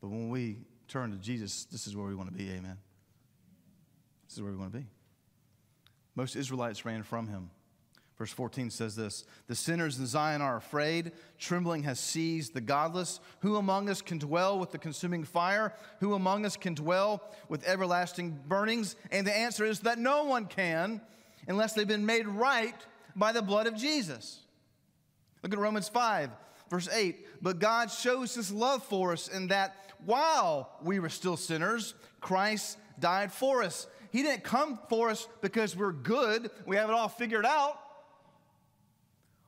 when 0.01 0.29
we 0.29 0.59
turn 0.87 1.11
to 1.11 1.17
Jesus, 1.17 1.65
this 1.65 1.85
is 1.85 1.97
where 1.97 2.07
we 2.07 2.15
want 2.15 2.31
to 2.31 2.37
be. 2.37 2.49
Amen. 2.49 2.77
This 4.31 4.37
is 4.37 4.43
where 4.43 4.53
we 4.53 4.57
want 4.57 4.71
to 4.71 4.79
be. 4.79 4.85
Most 6.15 6.37
Israelites 6.37 6.85
ran 6.85 7.03
from 7.03 7.27
him. 7.27 7.49
Verse 8.17 8.31
14 8.31 8.69
says 8.69 8.95
this 8.95 9.25
The 9.47 9.55
sinners 9.55 9.99
in 9.99 10.05
Zion 10.05 10.41
are 10.41 10.55
afraid. 10.55 11.11
Trembling 11.37 11.83
has 11.83 11.99
seized 11.99 12.53
the 12.53 12.61
godless. 12.61 13.19
Who 13.41 13.57
among 13.57 13.89
us 13.89 14.01
can 14.01 14.19
dwell 14.19 14.57
with 14.57 14.71
the 14.71 14.77
consuming 14.77 15.25
fire? 15.25 15.73
Who 15.99 16.13
among 16.13 16.45
us 16.45 16.55
can 16.55 16.75
dwell 16.75 17.21
with 17.49 17.67
everlasting 17.67 18.39
burnings? 18.47 18.95
And 19.11 19.27
the 19.27 19.35
answer 19.35 19.65
is 19.65 19.81
that 19.81 19.99
no 19.99 20.23
one 20.23 20.45
can 20.45 21.01
unless 21.49 21.73
they've 21.73 21.85
been 21.85 22.05
made 22.05 22.25
right 22.25 22.75
by 23.17 23.33
the 23.33 23.41
blood 23.41 23.67
of 23.67 23.75
Jesus. 23.75 24.39
Look 25.43 25.51
at 25.51 25.59
Romans 25.59 25.89
5, 25.89 26.29
verse 26.69 26.87
8. 26.87 27.27
But 27.41 27.59
God 27.59 27.91
shows 27.91 28.33
his 28.33 28.49
love 28.49 28.81
for 28.81 29.11
us 29.11 29.27
in 29.27 29.47
that 29.47 29.75
while 30.05 30.77
we 30.81 30.99
were 30.99 31.09
still 31.09 31.35
sinners, 31.35 31.95
Christ 32.21 32.77
died 32.97 33.33
for 33.33 33.63
us. 33.63 33.87
He 34.11 34.23
didn't 34.23 34.43
come 34.43 34.79
for 34.89 35.09
us 35.09 35.27
because 35.41 35.75
we're 35.75 35.93
good, 35.93 36.51
we 36.65 36.75
have 36.75 36.89
it 36.89 36.93
all 36.93 37.07
figured 37.07 37.45
out. 37.45 37.79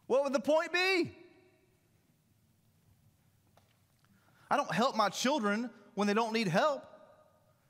What 0.08 0.24
would 0.24 0.34
the 0.34 0.40
point 0.40 0.72
be? 0.72 1.18
I 4.50 4.56
don't 4.56 4.72
help 4.72 4.96
my 4.96 5.10
children 5.10 5.70
when 5.96 6.08
they 6.08 6.14
don't 6.14 6.32
need 6.34 6.48
help. 6.48 6.84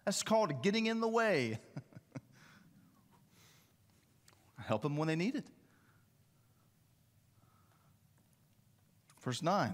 That's 0.06 0.22
called 0.22 0.62
getting 0.62 0.86
in 0.86 1.00
the 1.00 1.08
way. 1.08 1.60
I 4.60 4.62
help 4.62 4.82
them 4.82 4.98
when 4.98 5.08
they 5.08 5.16
need 5.16 5.36
it. 5.36 5.46
Verse 9.22 9.42
9. 9.42 9.74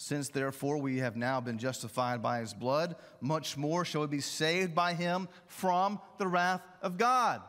Since 0.00 0.28
therefore 0.28 0.78
we 0.78 0.98
have 0.98 1.16
now 1.16 1.40
been 1.40 1.58
justified 1.58 2.22
by 2.22 2.38
his 2.38 2.54
blood, 2.54 2.94
much 3.20 3.56
more 3.56 3.84
shall 3.84 4.02
we 4.02 4.06
be 4.06 4.20
saved 4.20 4.72
by 4.72 4.94
him 4.94 5.28
from 5.48 6.00
the 6.18 6.28
wrath 6.28 6.62
of 6.80 6.96
God. 6.96 7.42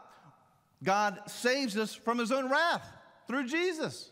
God 0.84 1.20
saves 1.28 1.78
us 1.78 1.94
from 1.94 2.18
his 2.18 2.32
own 2.32 2.50
wrath 2.50 2.92
through 3.28 3.46
Jesus. 3.46 4.10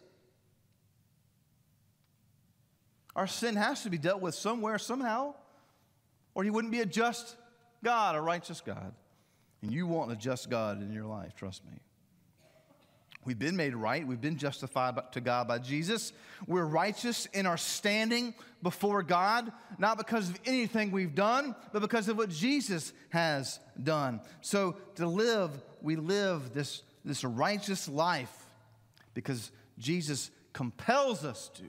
Our 3.15 3.25
sin 3.25 3.55
has 3.55 3.81
to 3.81 3.89
be 3.89 3.97
dealt 3.97 4.21
with 4.21 4.35
somewhere, 4.35 4.77
somehow, 4.77 5.33
or 6.35 6.43
he 6.43 6.51
wouldn't 6.51 6.71
be 6.71 6.81
a 6.81 6.85
just 6.85 7.35
God, 7.83 8.15
a 8.15 8.21
righteous 8.21 8.61
God. 8.61 8.93
And 9.63 9.73
you 9.73 9.87
want 9.87 10.11
a 10.11 10.15
just 10.15 10.47
God 10.47 10.83
in 10.83 10.93
your 10.93 11.05
life, 11.05 11.33
trust 11.35 11.65
me. 11.65 11.79
We've 13.27 13.37
been 13.37 13.57
made 13.57 13.75
right. 13.75 14.07
We've 14.07 14.21
been 14.21 14.37
justified 14.37 15.11
to 15.11 15.19
God 15.19 15.49
by 15.49 15.59
Jesus. 15.59 16.13
We're 16.47 16.63
righteous 16.63 17.25
in 17.33 17.45
our 17.45 17.57
standing 17.57 18.33
before 18.63 19.03
God, 19.03 19.51
not 19.77 19.97
because 19.97 20.29
of 20.29 20.39
anything 20.45 20.91
we've 20.91 21.13
done, 21.13 21.53
but 21.73 21.81
because 21.81 22.07
of 22.07 22.17
what 22.17 22.29
Jesus 22.29 22.93
has 23.09 23.59
done. 23.83 24.21
So 24.39 24.77
to 24.95 25.05
live, 25.05 25.51
we 25.81 25.97
live 25.97 26.53
this, 26.53 26.83
this 27.03 27.25
righteous 27.25 27.89
life 27.89 28.31
because 29.13 29.51
Jesus 29.77 30.31
compels 30.53 31.25
us 31.25 31.51
to 31.55 31.63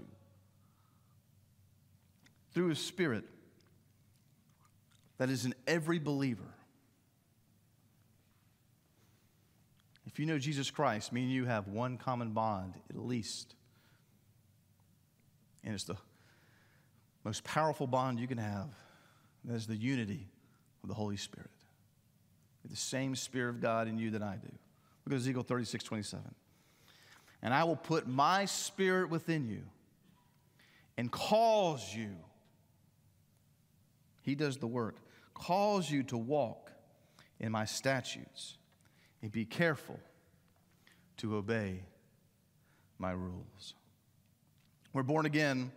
through 2.54 2.68
His 2.68 2.78
Spirit 2.78 3.24
that 5.16 5.28
is 5.28 5.44
in 5.44 5.56
every 5.66 5.98
believer. 5.98 6.54
If 10.08 10.18
you 10.18 10.24
know 10.24 10.38
Jesus 10.38 10.70
Christ, 10.70 11.12
me 11.12 11.22
and 11.22 11.30
you 11.30 11.44
have 11.44 11.68
one 11.68 11.98
common 11.98 12.30
bond, 12.30 12.74
at 12.88 12.96
least. 12.98 13.54
And 15.62 15.74
it's 15.74 15.84
the 15.84 15.98
most 17.24 17.44
powerful 17.44 17.86
bond 17.86 18.18
you 18.18 18.26
can 18.26 18.38
have. 18.38 18.68
That 19.44 19.54
is 19.54 19.66
the 19.66 19.76
unity 19.76 20.26
of 20.82 20.88
the 20.88 20.94
Holy 20.94 21.18
Spirit. 21.18 21.50
With 22.62 22.72
The 22.72 22.78
same 22.78 23.14
Spirit 23.16 23.50
of 23.50 23.60
God 23.60 23.86
in 23.86 23.98
you 23.98 24.10
that 24.12 24.22
I 24.22 24.36
do. 24.36 24.50
Look 25.04 25.12
at 25.12 25.16
Ezekiel 25.16 25.42
36, 25.42 25.84
27. 25.84 26.24
And 27.42 27.52
I 27.52 27.64
will 27.64 27.76
put 27.76 28.08
my 28.08 28.46
spirit 28.46 29.10
within 29.10 29.46
you 29.46 29.62
and 30.96 31.12
cause 31.12 31.94
you, 31.94 32.16
He 34.22 34.34
does 34.34 34.56
the 34.56 34.66
work, 34.66 34.96
cause 35.34 35.90
you 35.90 36.02
to 36.04 36.16
walk 36.16 36.72
in 37.38 37.52
my 37.52 37.66
statutes 37.66 38.56
and 39.22 39.32
be 39.32 39.44
careful 39.44 39.98
to 41.18 41.36
obey 41.36 41.82
my 42.98 43.10
rules. 43.10 43.74
We're 44.92 45.02
born 45.02 45.26
again, 45.26 45.72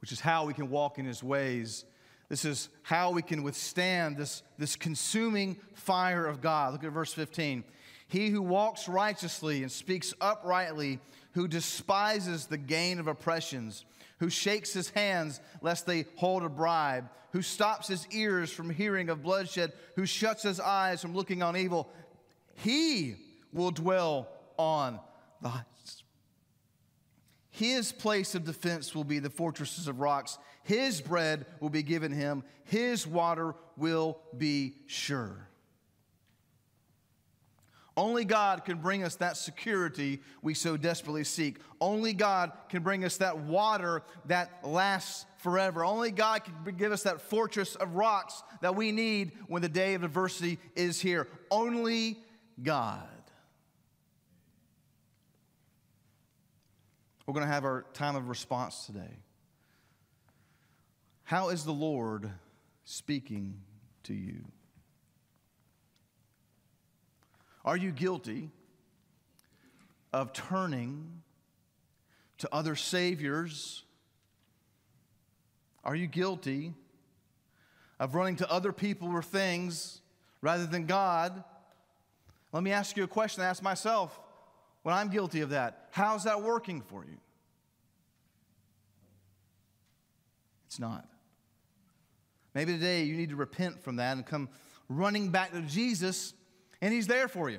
which 0.00 0.12
is 0.12 0.20
how 0.20 0.46
we 0.46 0.54
can 0.54 0.70
walk 0.70 0.98
in 0.98 1.04
his 1.04 1.22
ways. 1.22 1.84
This 2.28 2.44
is 2.44 2.68
how 2.82 3.10
we 3.12 3.22
can 3.22 3.42
withstand 3.42 4.16
this, 4.16 4.42
this 4.58 4.76
consuming 4.76 5.56
fire 5.74 6.26
of 6.26 6.40
God. 6.40 6.72
Look 6.72 6.84
at 6.84 6.92
verse 6.92 7.12
15. 7.12 7.64
He 8.08 8.28
who 8.28 8.42
walks 8.42 8.88
righteously 8.88 9.62
and 9.62 9.70
speaks 9.70 10.14
uprightly, 10.20 11.00
who 11.32 11.48
despises 11.48 12.46
the 12.46 12.58
gain 12.58 12.98
of 12.98 13.08
oppressions, 13.08 13.84
who 14.18 14.30
shakes 14.30 14.72
his 14.72 14.90
hands 14.90 15.40
lest 15.62 15.86
they 15.86 16.06
hold 16.16 16.44
a 16.44 16.48
bribe, 16.48 17.08
who 17.32 17.42
stops 17.42 17.88
his 17.88 18.06
ears 18.12 18.52
from 18.52 18.70
hearing 18.70 19.10
of 19.10 19.22
bloodshed, 19.22 19.72
who 19.96 20.06
shuts 20.06 20.44
his 20.44 20.60
eyes 20.60 21.02
from 21.02 21.14
looking 21.14 21.42
on 21.42 21.56
evil, 21.56 21.90
he 22.56 23.16
will 23.52 23.70
dwell 23.70 24.28
on 24.56 25.00
the 25.40 25.48
heights. 25.48 26.02
His 27.50 27.92
place 27.92 28.34
of 28.34 28.44
defense 28.44 28.94
will 28.94 29.04
be 29.04 29.20
the 29.20 29.30
fortresses 29.30 29.86
of 29.86 30.00
rocks. 30.00 30.38
His 30.64 31.00
bread 31.00 31.46
will 31.60 31.70
be 31.70 31.82
given 31.82 32.10
him. 32.10 32.42
His 32.64 33.06
water 33.06 33.54
will 33.76 34.18
be 34.36 34.74
sure. 34.86 35.48
Only 37.96 38.24
God 38.24 38.64
can 38.64 38.78
bring 38.78 39.04
us 39.04 39.14
that 39.16 39.36
security 39.36 40.20
we 40.42 40.54
so 40.54 40.76
desperately 40.76 41.22
seek. 41.22 41.58
Only 41.80 42.12
God 42.12 42.50
can 42.68 42.82
bring 42.82 43.04
us 43.04 43.18
that 43.18 43.38
water 43.38 44.02
that 44.26 44.58
lasts 44.64 45.26
forever. 45.38 45.84
Only 45.84 46.10
God 46.10 46.42
can 46.42 46.74
give 46.76 46.90
us 46.90 47.04
that 47.04 47.20
fortress 47.20 47.76
of 47.76 47.94
rocks 47.94 48.42
that 48.62 48.74
we 48.74 48.90
need 48.90 49.32
when 49.46 49.62
the 49.62 49.68
day 49.68 49.94
of 49.94 50.02
adversity 50.02 50.58
is 50.74 51.00
here. 51.00 51.28
Only 51.52 52.18
God. 52.62 53.08
We're 57.26 57.34
going 57.34 57.46
to 57.46 57.52
have 57.52 57.64
our 57.64 57.86
time 57.94 58.16
of 58.16 58.28
response 58.28 58.86
today. 58.86 59.18
How 61.24 61.48
is 61.48 61.64
the 61.64 61.72
Lord 61.72 62.30
speaking 62.84 63.54
to 64.04 64.14
you? 64.14 64.44
Are 67.64 67.78
you 67.78 67.92
guilty 67.92 68.50
of 70.12 70.34
turning 70.34 71.22
to 72.38 72.48
other 72.52 72.76
saviors? 72.76 73.84
Are 75.82 75.96
you 75.96 76.06
guilty 76.06 76.74
of 77.98 78.14
running 78.14 78.36
to 78.36 78.50
other 78.50 78.72
people 78.72 79.08
or 79.08 79.22
things 79.22 80.02
rather 80.42 80.66
than 80.66 80.84
God? 80.84 81.42
Let 82.54 82.62
me 82.62 82.70
ask 82.70 82.96
you 82.96 83.02
a 83.02 83.08
question 83.08 83.42
I 83.42 83.46
ask 83.46 83.64
myself 83.64 84.16
when 84.84 84.94
I'm 84.94 85.08
guilty 85.08 85.40
of 85.40 85.50
that. 85.50 85.88
How's 85.90 86.22
that 86.22 86.40
working 86.40 86.82
for 86.82 87.04
you? 87.04 87.16
It's 90.68 90.78
not. 90.78 91.04
Maybe 92.54 92.72
today 92.72 93.02
you 93.02 93.16
need 93.16 93.30
to 93.30 93.36
repent 93.36 93.82
from 93.82 93.96
that 93.96 94.16
and 94.16 94.24
come 94.24 94.48
running 94.88 95.30
back 95.30 95.50
to 95.50 95.62
Jesus, 95.62 96.32
and 96.80 96.94
He's 96.94 97.08
there 97.08 97.26
for 97.26 97.50
you. 97.50 97.58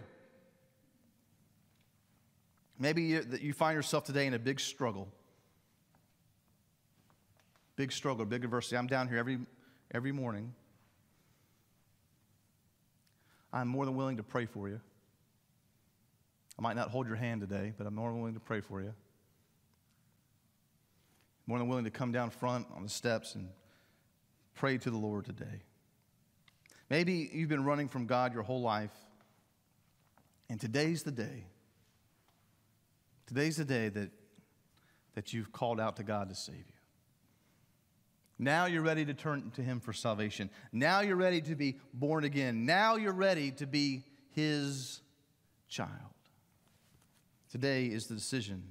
Maybe 2.79 3.03
you, 3.03 3.25
you 3.41 3.51
find 3.51 3.75
yourself 3.75 4.05
today 4.05 4.27
in 4.27 4.33
a 4.33 4.39
big 4.39 4.61
struggle. 4.61 5.09
Big 7.75 7.91
struggle, 7.91 8.23
big 8.23 8.45
adversity. 8.45 8.77
I'm 8.77 8.87
down 8.87 9.09
here 9.09 9.17
every, 9.17 9.39
every 9.93 10.13
morning. 10.13 10.53
I'm 13.55 13.69
more 13.69 13.85
than 13.85 13.95
willing 13.95 14.17
to 14.17 14.23
pray 14.23 14.45
for 14.45 14.67
you. 14.67 14.81
I 16.59 16.61
might 16.61 16.75
not 16.75 16.89
hold 16.89 17.07
your 17.07 17.15
hand 17.15 17.39
today, 17.39 17.71
but 17.77 17.87
I'm 17.87 17.95
more 17.95 18.09
than 18.11 18.19
willing 18.19 18.33
to 18.33 18.39
pray 18.41 18.59
for 18.59 18.81
you. 18.81 18.93
More 21.47 21.57
than 21.57 21.69
willing 21.69 21.85
to 21.85 21.91
come 21.91 22.11
down 22.11 22.31
front 22.31 22.67
on 22.75 22.83
the 22.83 22.89
steps 22.89 23.33
and 23.35 23.47
pray 24.55 24.77
to 24.77 24.91
the 24.91 24.97
Lord 24.97 25.25
today. 25.25 25.63
Maybe 26.89 27.29
you've 27.33 27.49
been 27.49 27.63
running 27.63 27.87
from 27.87 28.07
God 28.07 28.33
your 28.33 28.43
whole 28.43 28.61
life, 28.61 28.91
and 30.49 30.59
today's 30.59 31.03
the 31.03 31.11
day. 31.11 31.45
Today's 33.25 33.55
the 33.57 33.65
day 33.65 33.87
that, 33.89 34.11
that 35.15 35.33
you've 35.33 35.51
called 35.51 35.79
out 35.79 35.95
to 35.95 36.03
God 36.03 36.27
to 36.29 36.35
save 36.35 36.57
you. 36.57 36.74
Now 38.37 38.65
you're 38.65 38.81
ready 38.81 39.05
to 39.05 39.13
turn 39.13 39.51
to 39.55 39.61
Him 39.61 39.79
for 39.79 39.93
salvation. 39.93 40.49
Now 40.71 41.01
you're 41.01 41.15
ready 41.15 41.41
to 41.41 41.55
be 41.55 41.77
born 41.93 42.23
again. 42.23 42.65
Now 42.65 42.95
you're 42.95 43.13
ready 43.13 43.51
to 43.51 43.65
be 43.65 44.03
His 44.31 45.01
child. 45.69 45.89
Today 47.49 47.85
is 47.85 48.07
the 48.07 48.15
decision 48.15 48.63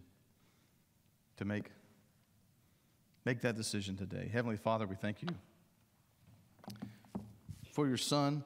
to 1.38 1.44
make. 1.44 1.70
Make 3.24 3.40
that 3.40 3.56
decision 3.56 3.96
today. 3.96 4.28
Heavenly 4.30 4.58
Father, 4.58 4.86
we 4.86 4.96
thank 4.96 5.22
you 5.22 5.28
for 7.72 7.88
your 7.88 7.96
Son, 7.96 8.44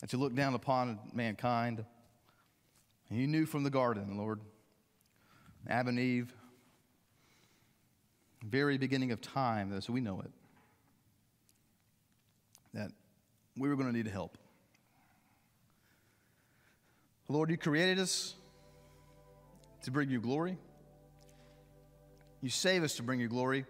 that 0.00 0.12
you 0.12 0.20
look 0.20 0.36
down 0.36 0.54
upon 0.54 1.00
mankind. 1.12 1.84
And 3.10 3.18
you 3.18 3.26
knew 3.26 3.44
from 3.44 3.64
the 3.64 3.70
garden, 3.70 4.16
Lord, 4.16 4.40
Adam 5.68 5.88
and 5.88 5.98
Eve, 5.98 6.32
very 8.48 8.78
beginning 8.78 9.12
of 9.12 9.20
time, 9.20 9.72
as 9.72 9.88
we 9.88 10.00
know 10.00 10.20
it, 10.20 10.30
that 12.74 12.90
we 13.56 13.68
were 13.68 13.76
going 13.76 13.88
to 13.88 13.96
need 13.96 14.06
help. 14.06 14.38
Lord, 17.28 17.50
you 17.50 17.58
created 17.58 17.98
us 17.98 18.34
to 19.82 19.90
bring 19.90 20.08
you 20.08 20.20
glory. 20.20 20.56
You 22.40 22.48
save 22.48 22.82
us 22.82 22.96
to 22.96 23.02
bring 23.02 23.20
you 23.20 23.28
glory 23.28 23.66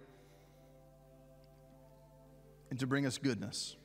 and 2.71 2.79
to 2.79 2.87
bring 2.87 3.07
us 3.07 3.19
goodness. 3.19 3.77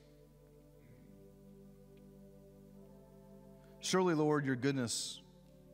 Surely, 3.80 4.14
Lord, 4.14 4.44
your 4.44 4.56
goodness 4.56 5.20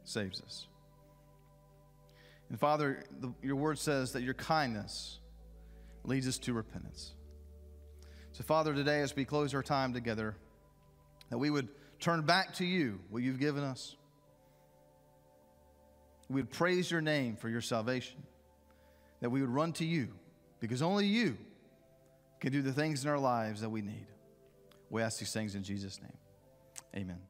saves 0.04 0.40
us. 0.40 0.66
And 2.50 2.58
Father, 2.58 3.04
the, 3.20 3.32
your 3.42 3.56
word 3.56 3.78
says 3.78 4.12
that 4.12 4.22
your 4.22 4.34
kindness 4.34 5.20
leads 6.04 6.28
us 6.28 6.36
to 6.38 6.52
repentance. 6.52 7.14
So, 8.32 8.42
Father, 8.44 8.74
today 8.74 9.00
as 9.00 9.14
we 9.14 9.24
close 9.24 9.54
our 9.54 9.62
time 9.62 9.94
together, 9.94 10.36
that 11.30 11.38
we 11.38 11.48
would 11.48 11.68
turn 12.00 12.22
back 12.22 12.54
to 12.54 12.64
you 12.64 13.00
what 13.08 13.22
you've 13.22 13.38
given 13.38 13.62
us. 13.62 13.96
We 16.28 16.40
would 16.40 16.50
praise 16.50 16.90
your 16.90 17.00
name 17.00 17.36
for 17.36 17.48
your 17.48 17.60
salvation. 17.60 18.22
That 19.20 19.30
we 19.30 19.40
would 19.40 19.50
run 19.50 19.72
to 19.74 19.84
you 19.84 20.08
because 20.60 20.82
only 20.82 21.06
you 21.06 21.36
can 22.40 22.52
do 22.52 22.62
the 22.62 22.72
things 22.72 23.04
in 23.04 23.10
our 23.10 23.18
lives 23.18 23.60
that 23.60 23.70
we 23.70 23.82
need. 23.82 24.06
We 24.88 25.02
ask 25.02 25.18
these 25.18 25.32
things 25.32 25.54
in 25.54 25.62
Jesus' 25.62 26.00
name. 26.00 26.16
Amen. 26.96 27.29